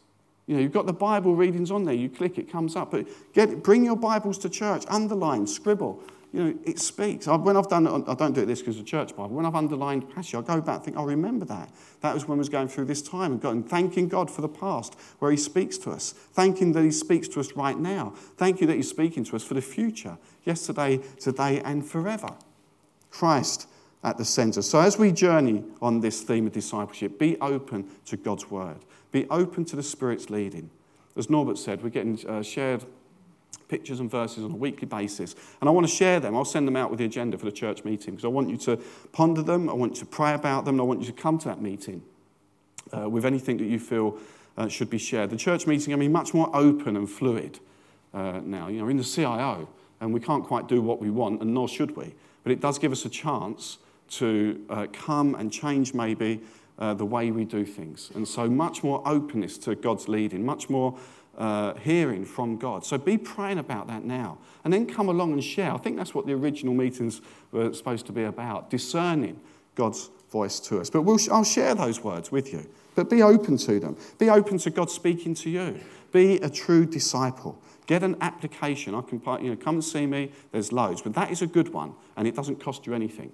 You 0.49 0.57
know, 0.57 0.61
you've 0.61 0.73
got 0.73 0.87
the 0.87 0.93
Bible 0.93 1.37
readings 1.37 1.71
on 1.71 1.85
there. 1.85 1.95
You 1.95 2.09
click, 2.09 2.39
it 2.39 2.51
comes 2.51 2.75
up. 2.75 2.91
But 2.91 3.07
get, 3.35 3.63
bring 3.63 3.85
your 3.85 3.97
Bibles 3.97 4.39
to 4.39 4.49
church, 4.49 4.85
underline, 4.89 5.47
scribble 5.47 6.03
you 6.33 6.45
know, 6.45 6.59
it 6.67 6.79
speaks. 6.79 7.27
When 7.27 7.57
I've 7.57 7.69
done 7.69 7.87
it, 7.87 8.05
I 8.07 8.15
don't 8.15 8.35
do 8.35 8.43
it 8.43 8.47
this 8.47 8.61
because 8.61 8.79
of 8.79 8.85
church 8.85 9.17
Bible. 9.17 9.35
When 9.35 9.47
I've 9.47 9.55
underlined 9.55 10.15
passage, 10.15 10.35
I 10.35 10.43
go 10.43 10.61
back 10.61 10.77
and 10.77 10.85
think, 10.85 10.97
I 10.99 11.03
remember 11.03 11.47
that. 11.47 11.71
That 12.03 12.13
was 12.13 12.29
when 12.29 12.37
I 12.37 12.41
was 12.41 12.51
going 12.51 12.69
through 12.69 12.85
this 12.85 13.01
time 13.01 13.33
and 13.33 13.41
going, 13.41 13.63
thanking 13.63 14.09
God 14.09 14.31
for 14.31 14.43
the 14.43 14.49
past 14.49 14.95
where 15.21 15.31
He 15.31 15.39
speaks 15.39 15.79
to 15.79 15.91
us. 15.91 16.13
Thanking 16.13 16.73
that 16.73 16.85
He 16.85 16.91
speaks 16.91 17.29
to 17.29 17.41
us 17.41 17.53
right 17.53 17.79
now. 17.79 18.13
Thank 18.37 18.61
you 18.61 18.67
that 18.67 18.77
He's 18.77 18.91
speaking 18.91 19.25
to 19.25 19.37
us 19.37 19.43
for 19.43 19.55
the 19.55 19.63
future, 19.63 20.19
yesterday, 20.45 20.99
today, 21.19 21.61
and 21.61 21.87
forever. 21.87 22.35
Christ 23.11 23.67
at 24.05 24.19
the 24.19 24.25
center. 24.25 24.61
So 24.61 24.81
as 24.81 24.99
we 24.99 25.13
journey 25.13 25.65
on 25.81 26.01
this 26.01 26.21
theme 26.21 26.47
of 26.47 26.53
discipleship, 26.53 27.19
be 27.19 27.39
open 27.41 27.89
to 28.05 28.19
God's 28.19 28.51
word. 28.51 28.85
Be 29.13 29.27
open 29.31 29.65
to 29.67 29.77
the 29.77 29.83
Spirit's 29.83 30.31
leading. 30.31 30.71
As 31.17 31.29
Norbert 31.29 31.59
said, 31.59 31.83
we're 31.83 31.89
getting 31.89 32.25
uh, 32.29 32.43
shared 32.43 32.85
pictures 33.69 34.01
and 34.01 34.11
verses 34.11 34.45
on 34.45 34.51
a 34.51 34.57
weekly 34.57 34.87
basis. 34.87 35.35
And 35.61 35.69
I 35.69 35.73
want 35.73 35.87
to 35.87 35.93
share 35.93 36.21
them. 36.21 36.35
I'll 36.35 36.45
send 36.45 36.67
them 36.67 36.77
out 36.77 36.91
with 36.91 36.99
the 36.99 37.05
agenda 37.05 37.37
for 37.39 37.45
the 37.45 37.53
church 37.53 37.85
meeting 37.85 38.15
because 38.15 38.25
I 38.25 38.29
want 38.29 38.49
you 38.49 38.57
to 38.59 38.79
ponder 39.13 39.43
them, 39.43 39.69
I 39.69 39.75
want 39.75 39.95
you 39.95 40.01
to 40.01 40.07
pray 40.07 40.35
about 40.35 40.65
them, 40.65 40.77
and 40.77 40.81
I 40.81 40.85
want 40.85 41.01
you 41.01 41.07
to 41.07 41.13
come 41.13 41.39
to 41.39 41.49
that 41.49 41.61
meeting 41.61 42.03
uh, 42.97 43.09
with 43.09 43.25
anything 43.25 43.59
that 43.59 43.67
you 43.67 43.79
feel 43.79 44.19
uh, 44.57 44.69
should 44.69 44.91
be 44.91 44.99
shared. 44.99 45.31
The 45.31 45.37
church 45.37 45.67
meeting, 45.67 45.93
I 45.93 45.97
mean, 45.97 46.13
much 46.13 46.35
more 46.35 46.51
open 46.55 46.97
and 46.97 47.09
fluid 47.09 47.61
uh, 48.15 48.41
now. 48.45 48.69
You 48.69 48.81
know, 48.81 48.89
in 48.89 48.97
the 48.97 49.05
CIO, 49.05 49.69
and 50.01 50.13
we 50.13 50.21
can't 50.21 50.45
quite 50.45 50.69
do 50.69 50.81
what 50.81 51.01
we 51.01 51.11
want, 51.11 51.41
and 51.43 51.55
nor 51.55 51.69
should 51.69 51.97
we. 51.97 52.15
But 52.43 52.53
it 52.53 52.61
does 52.61 52.79
give 52.79 52.93
us 52.93 53.05
a 53.05 53.09
chance 53.09 53.79
to 54.11 54.65
uh, 54.71 54.87
come 54.93 55.35
and 55.35 55.53
change 55.53 55.93
maybe 55.95 56.41
uh, 56.79 56.95
the 56.95 57.05
way 57.05 57.31
we 57.31 57.45
do 57.45 57.65
things. 57.65 58.11
And 58.15 58.27
so 58.27 58.49
much 58.49 58.83
more 58.83 59.03
openness 59.07 59.59
to 59.59 59.75
God's 59.75 60.09
leading, 60.09 60.45
much 60.45 60.71
more 60.71 60.99
uh, 61.37 61.75
hearing 61.75 62.25
from 62.25 62.57
God. 62.57 62.85
So 62.85 62.99
be 62.99 63.17
praying 63.17 63.59
about 63.59 63.87
that 63.87 64.05
now. 64.05 64.39
And 64.65 64.73
then 64.73 64.87
come 64.87 65.09
along 65.09 65.33
and 65.33 65.43
share. 65.43 65.73
I 65.73 65.79
think 65.79 65.97
that's 65.97 66.15
what 66.15 66.27
the 66.27 66.33
original 66.33 66.75
meetings 66.75 67.21
were 67.53 67.73
supposed 67.73 68.07
to 68.07 68.13
be 68.13 68.25
about 68.25 68.71
discerning 68.71 69.41
God's 69.75 70.11
voice 70.31 70.61
to 70.61 70.81
us. 70.81 70.91
But 70.91 71.03
we'll, 71.03 71.19
I'll 71.33 71.45
share 71.45 71.75
those 71.75 72.03
words 72.03 72.31
with 72.33 72.53
you. 72.53 72.69
But 72.95 73.09
be 73.09 73.23
open 73.23 73.57
to 73.59 73.79
them. 73.79 73.97
Be 74.19 74.29
open 74.29 74.59
to 74.59 74.71
God 74.71 74.91
speaking 74.91 75.35
to 75.35 75.51
you. 75.51 75.81
Be 76.13 76.37
a 76.39 76.51
true 76.51 76.85
disciple. 76.85 77.61
Get 77.87 78.03
an 78.03 78.17
application. 78.21 78.95
I 78.95 79.03
can, 79.03 79.23
you 79.43 79.51
know, 79.51 79.57
come 79.57 79.77
and 79.77 79.85
see 79.85 80.07
me. 80.07 80.33
There's 80.53 80.73
loads, 80.73 81.03
but 81.03 81.15
that 81.15 81.31
is 81.31 81.41
a 81.41 81.47
good 81.47 81.73
one, 81.73 81.95
and 82.17 82.27
it 82.27 82.35
doesn't 82.35 82.61
cost 82.61 82.87
you 82.87 82.95
anything. 82.95 83.33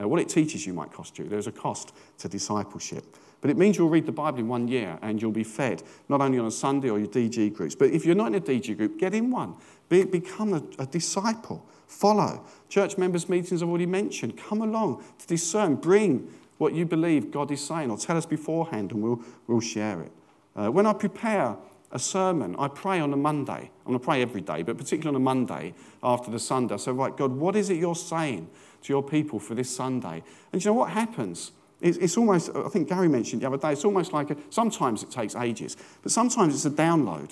Uh, 0.00 0.08
what 0.08 0.20
it 0.20 0.28
teaches 0.28 0.66
you 0.66 0.72
might 0.72 0.92
cost 0.92 1.18
you. 1.18 1.24
There's 1.24 1.46
a 1.46 1.52
cost 1.52 1.94
to 2.18 2.28
discipleship. 2.28 3.04
But 3.40 3.50
it 3.50 3.56
means 3.56 3.76
you'll 3.76 3.88
read 3.88 4.06
the 4.06 4.12
Bible 4.12 4.38
in 4.38 4.48
one 4.48 4.68
year 4.68 4.98
and 5.02 5.20
you'll 5.20 5.30
be 5.30 5.44
fed, 5.44 5.82
not 6.08 6.20
only 6.20 6.38
on 6.38 6.46
a 6.46 6.50
Sunday 6.50 6.90
or 6.90 6.98
your 6.98 7.08
DG 7.08 7.54
groups. 7.54 7.74
But 7.74 7.90
if 7.90 8.04
you're 8.04 8.14
not 8.14 8.28
in 8.28 8.34
a 8.34 8.40
DG 8.40 8.76
group, 8.76 8.98
get 8.98 9.14
in 9.14 9.30
one. 9.30 9.54
Be, 9.88 10.04
become 10.04 10.54
a, 10.54 10.62
a 10.82 10.86
disciple 10.86 11.66
Follow. 11.86 12.44
Church 12.68 12.98
members' 12.98 13.28
meetings 13.28 13.62
I've 13.62 13.68
already 13.68 13.86
mentioned. 13.86 14.36
Come 14.36 14.62
along 14.62 15.04
to 15.18 15.26
discern. 15.26 15.76
Bring 15.76 16.32
what 16.58 16.74
you 16.74 16.84
believe 16.84 17.30
God 17.30 17.50
is 17.50 17.64
saying, 17.64 17.90
or 17.90 17.96
tell 17.96 18.16
us 18.16 18.26
beforehand 18.26 18.92
and 18.92 19.02
we'll, 19.02 19.20
we'll 19.46 19.60
share 19.60 20.02
it. 20.02 20.12
Uh, 20.56 20.70
when 20.70 20.86
I 20.86 20.92
prepare 20.94 21.56
a 21.92 21.98
sermon, 21.98 22.56
I 22.58 22.68
pray 22.68 22.98
on 22.98 23.12
a 23.12 23.16
Monday. 23.16 23.70
I'm 23.84 23.86
going 23.86 23.98
to 23.98 24.04
pray 24.04 24.22
every 24.22 24.40
day, 24.40 24.62
but 24.62 24.76
particularly 24.76 25.14
on 25.14 25.22
a 25.22 25.24
Monday 25.24 25.74
after 26.02 26.30
the 26.30 26.38
Sunday. 26.38 26.74
I 26.74 26.78
say, 26.78 26.90
right, 26.92 27.16
God, 27.16 27.32
what 27.32 27.54
is 27.54 27.70
it 27.70 27.76
you're 27.76 27.94
saying 27.94 28.48
to 28.82 28.92
your 28.92 29.02
people 29.02 29.38
for 29.38 29.54
this 29.54 29.74
Sunday? 29.74 30.22
And 30.52 30.64
you 30.64 30.70
know 30.70 30.74
what 30.74 30.90
happens? 30.90 31.52
It's, 31.80 31.98
it's 31.98 32.16
almost, 32.16 32.50
I 32.54 32.68
think 32.68 32.88
Gary 32.88 33.08
mentioned 33.08 33.42
the 33.42 33.46
other 33.46 33.58
day, 33.58 33.72
it's 33.72 33.84
almost 33.84 34.12
like 34.12 34.30
a, 34.30 34.36
sometimes 34.50 35.02
it 35.02 35.10
takes 35.10 35.34
ages, 35.34 35.76
but 36.02 36.10
sometimes 36.10 36.54
it's 36.54 36.64
a 36.64 36.70
download. 36.70 37.30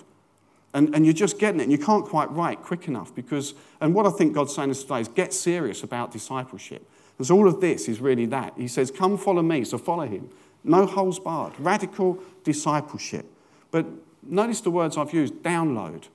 And, 0.74 0.92
and 0.94 1.06
you're 1.06 1.14
just 1.14 1.38
getting 1.38 1.60
it, 1.60 1.64
and 1.64 1.72
you 1.72 1.78
can't 1.78 2.04
quite 2.04 2.30
write 2.32 2.62
quick 2.62 2.88
enough 2.88 3.14
because, 3.14 3.54
and 3.80 3.94
what 3.94 4.06
I 4.06 4.10
think 4.10 4.34
God's 4.34 4.54
saying 4.54 4.68
to 4.68 4.72
us 4.72 4.82
today 4.82 5.00
is 5.00 5.08
get 5.08 5.32
serious 5.32 5.84
about 5.84 6.10
discipleship. 6.10 6.84
Because 7.16 7.30
all 7.30 7.46
of 7.46 7.60
this 7.60 7.88
is 7.88 8.00
really 8.00 8.26
that. 8.26 8.54
He 8.56 8.66
says, 8.66 8.90
Come 8.90 9.16
follow 9.16 9.42
me, 9.42 9.64
so 9.64 9.78
follow 9.78 10.06
him. 10.06 10.30
No 10.64 10.84
holes 10.84 11.20
barred. 11.20 11.52
Radical 11.60 12.18
discipleship. 12.42 13.26
But 13.70 13.86
notice 14.22 14.60
the 14.62 14.72
words 14.72 14.96
I've 14.96 15.14
used 15.14 15.34
download. 15.34 16.08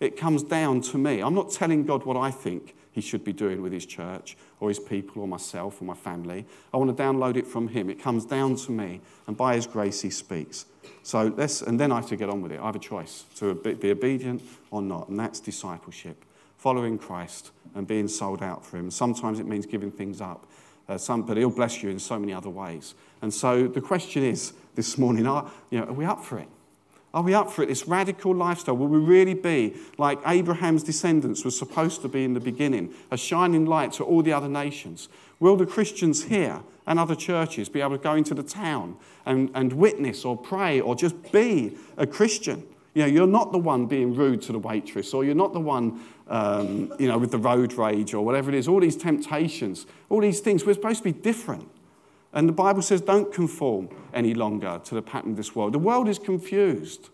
It 0.00 0.16
comes 0.16 0.42
down 0.42 0.80
to 0.82 0.98
me. 0.98 1.20
I'm 1.20 1.34
not 1.34 1.50
telling 1.50 1.84
God 1.84 2.04
what 2.04 2.16
I 2.16 2.30
think 2.30 2.74
he 2.96 3.02
should 3.02 3.22
be 3.22 3.32
doing 3.34 3.60
with 3.60 3.72
his 3.72 3.84
church 3.84 4.38
or 4.58 4.70
his 4.70 4.78
people 4.78 5.20
or 5.20 5.28
myself 5.28 5.82
or 5.82 5.84
my 5.84 5.94
family. 5.94 6.46
I 6.72 6.78
want 6.78 6.96
to 6.96 7.00
download 7.00 7.36
it 7.36 7.46
from 7.46 7.68
him. 7.68 7.90
It 7.90 8.00
comes 8.00 8.24
down 8.24 8.56
to 8.56 8.72
me, 8.72 9.02
and 9.26 9.36
by 9.36 9.54
his 9.54 9.66
grace, 9.66 10.00
he 10.00 10.08
speaks. 10.08 10.64
So 11.02 11.34
let's, 11.36 11.60
and 11.60 11.78
then 11.78 11.92
I 11.92 11.96
have 11.96 12.08
to 12.08 12.16
get 12.16 12.30
on 12.30 12.40
with 12.40 12.52
it. 12.52 12.58
I 12.58 12.64
have 12.64 12.74
a 12.74 12.78
choice 12.78 13.26
to 13.36 13.54
be 13.54 13.90
obedient 13.90 14.42
or 14.70 14.80
not, 14.80 15.10
and 15.10 15.20
that's 15.20 15.40
discipleship. 15.40 16.24
Following 16.56 16.96
Christ 16.96 17.50
and 17.74 17.86
being 17.86 18.08
sold 18.08 18.42
out 18.42 18.64
for 18.64 18.78
him. 18.78 18.90
Sometimes 18.90 19.40
it 19.40 19.46
means 19.46 19.66
giving 19.66 19.90
things 19.90 20.22
up, 20.22 20.46
uh, 20.88 20.96
some, 20.96 21.20
but 21.20 21.36
he'll 21.36 21.50
bless 21.50 21.82
you 21.82 21.90
in 21.90 21.98
so 21.98 22.18
many 22.18 22.32
other 22.32 22.48
ways. 22.48 22.94
And 23.20 23.32
so 23.32 23.68
the 23.68 23.82
question 23.82 24.22
is 24.22 24.54
this 24.74 24.96
morning 24.96 25.26
are, 25.26 25.50
you 25.68 25.80
know, 25.80 25.84
are 25.84 25.92
we 25.92 26.06
up 26.06 26.24
for 26.24 26.38
it? 26.38 26.48
Are 27.16 27.22
we 27.22 27.32
up 27.32 27.50
for 27.50 27.62
it? 27.62 27.68
This 27.68 27.88
radical 27.88 28.34
lifestyle, 28.34 28.76
will 28.76 28.88
we 28.88 28.98
really 28.98 29.32
be 29.32 29.74
like 29.96 30.18
Abraham's 30.26 30.82
descendants 30.82 31.46
were 31.46 31.50
supposed 31.50 32.02
to 32.02 32.08
be 32.08 32.24
in 32.24 32.34
the 32.34 32.40
beginning, 32.40 32.92
a 33.10 33.16
shining 33.16 33.64
light 33.64 33.92
to 33.94 34.04
all 34.04 34.22
the 34.22 34.34
other 34.34 34.50
nations? 34.50 35.08
Will 35.40 35.56
the 35.56 35.64
Christians 35.64 36.24
here 36.24 36.60
and 36.86 36.98
other 36.98 37.14
churches 37.14 37.70
be 37.70 37.80
able 37.80 37.96
to 37.96 38.02
go 38.02 38.16
into 38.16 38.34
the 38.34 38.42
town 38.42 38.98
and, 39.24 39.50
and 39.54 39.72
witness 39.72 40.26
or 40.26 40.36
pray 40.36 40.78
or 40.78 40.94
just 40.94 41.32
be 41.32 41.78
a 41.96 42.06
Christian? 42.06 42.62
You 42.92 43.04
know, 43.04 43.08
you're 43.08 43.26
not 43.26 43.50
the 43.50 43.58
one 43.58 43.86
being 43.86 44.14
rude 44.14 44.42
to 44.42 44.52
the 44.52 44.58
waitress, 44.58 45.14
or 45.14 45.24
you're 45.24 45.34
not 45.34 45.54
the 45.54 45.60
one, 45.60 46.02
um, 46.28 46.92
you 46.98 47.08
know, 47.08 47.16
with 47.16 47.30
the 47.30 47.38
road 47.38 47.72
rage 47.72 48.12
or 48.12 48.26
whatever 48.26 48.50
it 48.50 48.56
is. 48.56 48.68
All 48.68 48.80
these 48.80 48.96
temptations, 48.96 49.86
all 50.10 50.20
these 50.20 50.40
things. 50.40 50.66
We're 50.66 50.74
supposed 50.74 50.98
to 50.98 51.04
be 51.04 51.12
different. 51.12 51.66
And 52.36 52.46
the 52.46 52.52
Bible 52.52 52.82
says, 52.82 53.00
don't 53.00 53.32
conform 53.32 53.88
any 54.12 54.34
longer 54.34 54.78
to 54.84 54.94
the 54.94 55.00
pattern 55.00 55.30
of 55.30 55.36
this 55.38 55.56
world. 55.56 55.72
The 55.72 55.78
world 55.78 56.06
is 56.06 56.18
confused, 56.18 57.08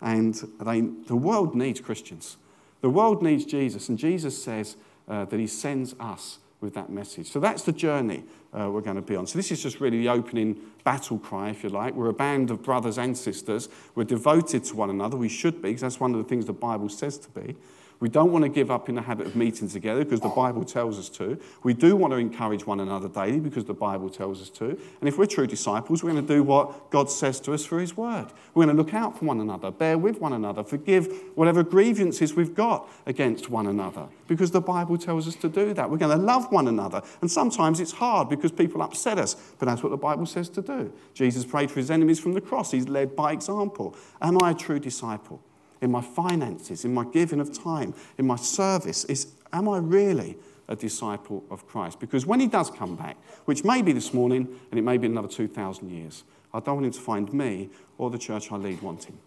and 0.00 0.34
they, 0.60 0.80
the 0.80 1.16
world 1.16 1.56
needs 1.56 1.80
Christians. 1.80 2.36
The 2.80 2.88
world 2.88 3.20
needs 3.20 3.44
Jesus, 3.44 3.88
and 3.88 3.98
Jesus 3.98 4.40
says 4.40 4.76
uh, 5.08 5.24
that 5.24 5.40
he 5.40 5.48
sends 5.48 5.96
us 5.98 6.38
with 6.60 6.74
that 6.74 6.90
message. 6.90 7.26
So 7.26 7.40
that's 7.40 7.62
the 7.62 7.72
journey 7.72 8.22
uh, 8.52 8.70
we're 8.70 8.80
going 8.80 8.96
to 8.96 9.02
be 9.02 9.16
on. 9.16 9.26
So 9.26 9.36
this 9.36 9.50
is 9.50 9.60
just 9.60 9.80
really 9.80 9.98
the 9.98 10.10
opening 10.10 10.60
battle 10.84 11.18
cry, 11.18 11.50
if 11.50 11.64
you 11.64 11.70
like. 11.70 11.94
We're 11.94 12.10
a 12.10 12.12
band 12.14 12.52
of 12.52 12.62
brothers 12.62 12.98
and 12.98 13.18
sisters. 13.18 13.68
We're 13.96 14.04
devoted 14.04 14.62
to 14.64 14.76
one 14.76 14.90
another. 14.90 15.16
We 15.16 15.28
should 15.28 15.60
be, 15.60 15.70
because 15.70 15.82
that's 15.82 15.98
one 15.98 16.14
of 16.14 16.18
the 16.18 16.28
things 16.28 16.46
the 16.46 16.52
Bible 16.52 16.88
says 16.88 17.18
to 17.18 17.30
be. 17.30 17.56
We 18.00 18.08
don't 18.08 18.30
want 18.30 18.44
to 18.44 18.48
give 18.48 18.70
up 18.70 18.88
in 18.88 18.94
the 18.94 19.02
habit 19.02 19.26
of 19.26 19.36
meeting 19.36 19.68
together 19.68 20.04
because 20.04 20.20
the 20.20 20.28
Bible 20.28 20.64
tells 20.64 20.98
us 20.98 21.08
to. 21.10 21.38
We 21.64 21.74
do 21.74 21.96
want 21.96 22.12
to 22.12 22.18
encourage 22.18 22.64
one 22.64 22.78
another 22.78 23.08
daily 23.08 23.40
because 23.40 23.64
the 23.64 23.74
Bible 23.74 24.08
tells 24.08 24.40
us 24.40 24.50
to. 24.50 24.78
And 25.00 25.08
if 25.08 25.18
we're 25.18 25.26
true 25.26 25.48
disciples, 25.48 26.04
we're 26.04 26.12
going 26.12 26.24
to 26.24 26.34
do 26.34 26.44
what 26.44 26.90
God 26.90 27.10
says 27.10 27.40
to 27.40 27.54
us 27.54 27.64
for 27.64 27.80
His 27.80 27.96
word. 27.96 28.26
We're 28.54 28.66
going 28.66 28.76
to 28.76 28.82
look 28.82 28.94
out 28.94 29.18
for 29.18 29.24
one 29.24 29.40
another, 29.40 29.72
bear 29.72 29.98
with 29.98 30.20
one 30.20 30.32
another, 30.32 30.62
forgive 30.62 31.12
whatever 31.34 31.64
grievances 31.64 32.34
we've 32.34 32.54
got 32.54 32.88
against 33.06 33.50
one 33.50 33.66
another 33.66 34.06
because 34.28 34.52
the 34.52 34.60
Bible 34.60 34.96
tells 34.96 35.26
us 35.26 35.34
to 35.36 35.48
do 35.48 35.74
that. 35.74 35.90
We're 35.90 35.96
going 35.96 36.16
to 36.16 36.24
love 36.24 36.52
one 36.52 36.68
another. 36.68 37.02
And 37.20 37.30
sometimes 37.30 37.80
it's 37.80 37.92
hard 37.92 38.28
because 38.28 38.52
people 38.52 38.82
upset 38.82 39.18
us, 39.18 39.34
but 39.58 39.66
that's 39.66 39.82
what 39.82 39.90
the 39.90 39.96
Bible 39.96 40.26
says 40.26 40.48
to 40.50 40.62
do. 40.62 40.92
Jesus 41.14 41.44
prayed 41.44 41.70
for 41.70 41.80
His 41.80 41.90
enemies 41.90 42.20
from 42.20 42.34
the 42.34 42.40
cross, 42.40 42.70
He's 42.70 42.88
led 42.88 43.16
by 43.16 43.32
example. 43.32 43.96
Am 44.22 44.40
I 44.40 44.52
a 44.52 44.54
true 44.54 44.78
disciple? 44.78 45.42
In 45.80 45.90
my 45.90 46.00
finances, 46.00 46.84
in 46.84 46.94
my 46.94 47.04
giving 47.04 47.40
of 47.40 47.52
time, 47.52 47.94
in 48.16 48.26
my 48.26 48.36
service? 48.36 49.04
Is, 49.04 49.32
am 49.52 49.68
I 49.68 49.78
really 49.78 50.36
a 50.68 50.76
disciple 50.76 51.44
of 51.50 51.66
Christ? 51.66 52.00
Because 52.00 52.26
when 52.26 52.40
he 52.40 52.46
does 52.46 52.70
come 52.70 52.96
back, 52.96 53.16
which 53.44 53.64
may 53.64 53.82
be 53.82 53.92
this 53.92 54.12
morning 54.12 54.48
and 54.70 54.78
it 54.78 54.82
may 54.82 54.98
be 54.98 55.06
another 55.06 55.28
2,000 55.28 55.90
years, 55.90 56.24
I 56.52 56.60
don't 56.60 56.76
want 56.76 56.86
him 56.86 56.92
to 56.92 57.00
find 57.00 57.32
me 57.32 57.70
or 57.98 58.10
the 58.10 58.18
church 58.18 58.50
I 58.50 58.56
lead 58.56 58.82
wanting. 58.82 59.18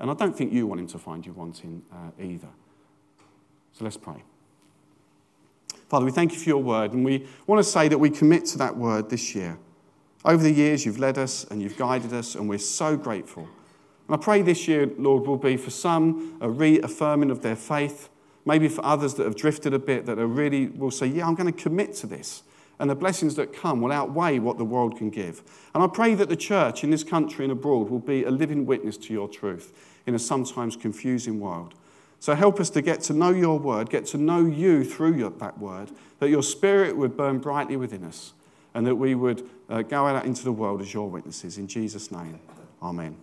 And 0.00 0.10
I 0.10 0.14
don't 0.14 0.36
think 0.36 0.52
you 0.52 0.66
want 0.66 0.80
him 0.80 0.88
to 0.88 0.98
find 0.98 1.24
you 1.24 1.32
wanting 1.32 1.82
uh, 1.92 2.22
either. 2.22 2.48
So 3.72 3.84
let's 3.84 3.96
pray. 3.96 4.22
Father, 5.88 6.06
we 6.06 6.12
thank 6.12 6.32
you 6.32 6.38
for 6.38 6.48
your 6.48 6.62
word, 6.62 6.92
and 6.92 7.04
we 7.04 7.26
want 7.46 7.58
to 7.58 7.70
say 7.70 7.86
that 7.88 7.98
we 7.98 8.10
commit 8.10 8.46
to 8.46 8.58
that 8.58 8.76
word 8.76 9.10
this 9.10 9.34
year. 9.34 9.58
Over 10.24 10.42
the 10.42 10.50
years, 10.50 10.86
you've 10.86 10.98
led 10.98 11.18
us 11.18 11.44
and 11.44 11.60
you've 11.60 11.76
guided 11.76 12.12
us, 12.12 12.34
and 12.34 12.48
we're 12.48 12.58
so 12.58 12.96
grateful. 12.96 13.48
And 14.12 14.20
I 14.20 14.22
pray 14.22 14.42
this 14.42 14.68
year, 14.68 14.90
Lord, 14.98 15.26
will 15.26 15.38
be 15.38 15.56
for 15.56 15.70
some 15.70 16.36
a 16.42 16.50
reaffirming 16.50 17.30
of 17.30 17.40
their 17.40 17.56
faith, 17.56 18.10
maybe 18.44 18.68
for 18.68 18.84
others 18.84 19.14
that 19.14 19.24
have 19.24 19.36
drifted 19.36 19.72
a 19.72 19.78
bit, 19.78 20.04
that 20.04 20.18
are 20.18 20.26
really 20.26 20.66
will 20.66 20.90
say, 20.90 21.06
Yeah, 21.06 21.26
I'm 21.26 21.34
going 21.34 21.50
to 21.50 21.58
commit 21.58 21.94
to 21.94 22.06
this. 22.06 22.42
And 22.78 22.90
the 22.90 22.94
blessings 22.94 23.36
that 23.36 23.54
come 23.54 23.80
will 23.80 23.90
outweigh 23.90 24.38
what 24.38 24.58
the 24.58 24.66
world 24.66 24.98
can 24.98 25.08
give. 25.08 25.40
And 25.74 25.82
I 25.82 25.86
pray 25.86 26.14
that 26.16 26.28
the 26.28 26.36
church 26.36 26.84
in 26.84 26.90
this 26.90 27.02
country 27.02 27.46
and 27.46 27.52
abroad 27.52 27.88
will 27.88 28.00
be 28.00 28.24
a 28.24 28.30
living 28.30 28.66
witness 28.66 28.98
to 28.98 29.14
your 29.14 29.28
truth 29.28 29.72
in 30.04 30.14
a 30.14 30.18
sometimes 30.18 30.76
confusing 30.76 31.40
world. 31.40 31.72
So 32.20 32.34
help 32.34 32.60
us 32.60 32.68
to 32.68 32.82
get 32.82 33.00
to 33.04 33.14
know 33.14 33.30
your 33.30 33.58
word, 33.58 33.88
get 33.88 34.04
to 34.08 34.18
know 34.18 34.44
you 34.44 34.84
through 34.84 35.14
your, 35.14 35.30
that 35.30 35.56
word, 35.58 35.90
that 36.18 36.28
your 36.28 36.42
spirit 36.42 36.98
would 36.98 37.16
burn 37.16 37.38
brightly 37.38 37.78
within 37.78 38.04
us, 38.04 38.34
and 38.74 38.86
that 38.86 38.96
we 38.96 39.14
would 39.14 39.48
uh, 39.70 39.80
go 39.80 40.06
out 40.06 40.26
into 40.26 40.44
the 40.44 40.52
world 40.52 40.82
as 40.82 40.92
your 40.92 41.08
witnesses. 41.08 41.56
In 41.56 41.66
Jesus' 41.66 42.12
name, 42.12 42.40
amen. 42.82 43.16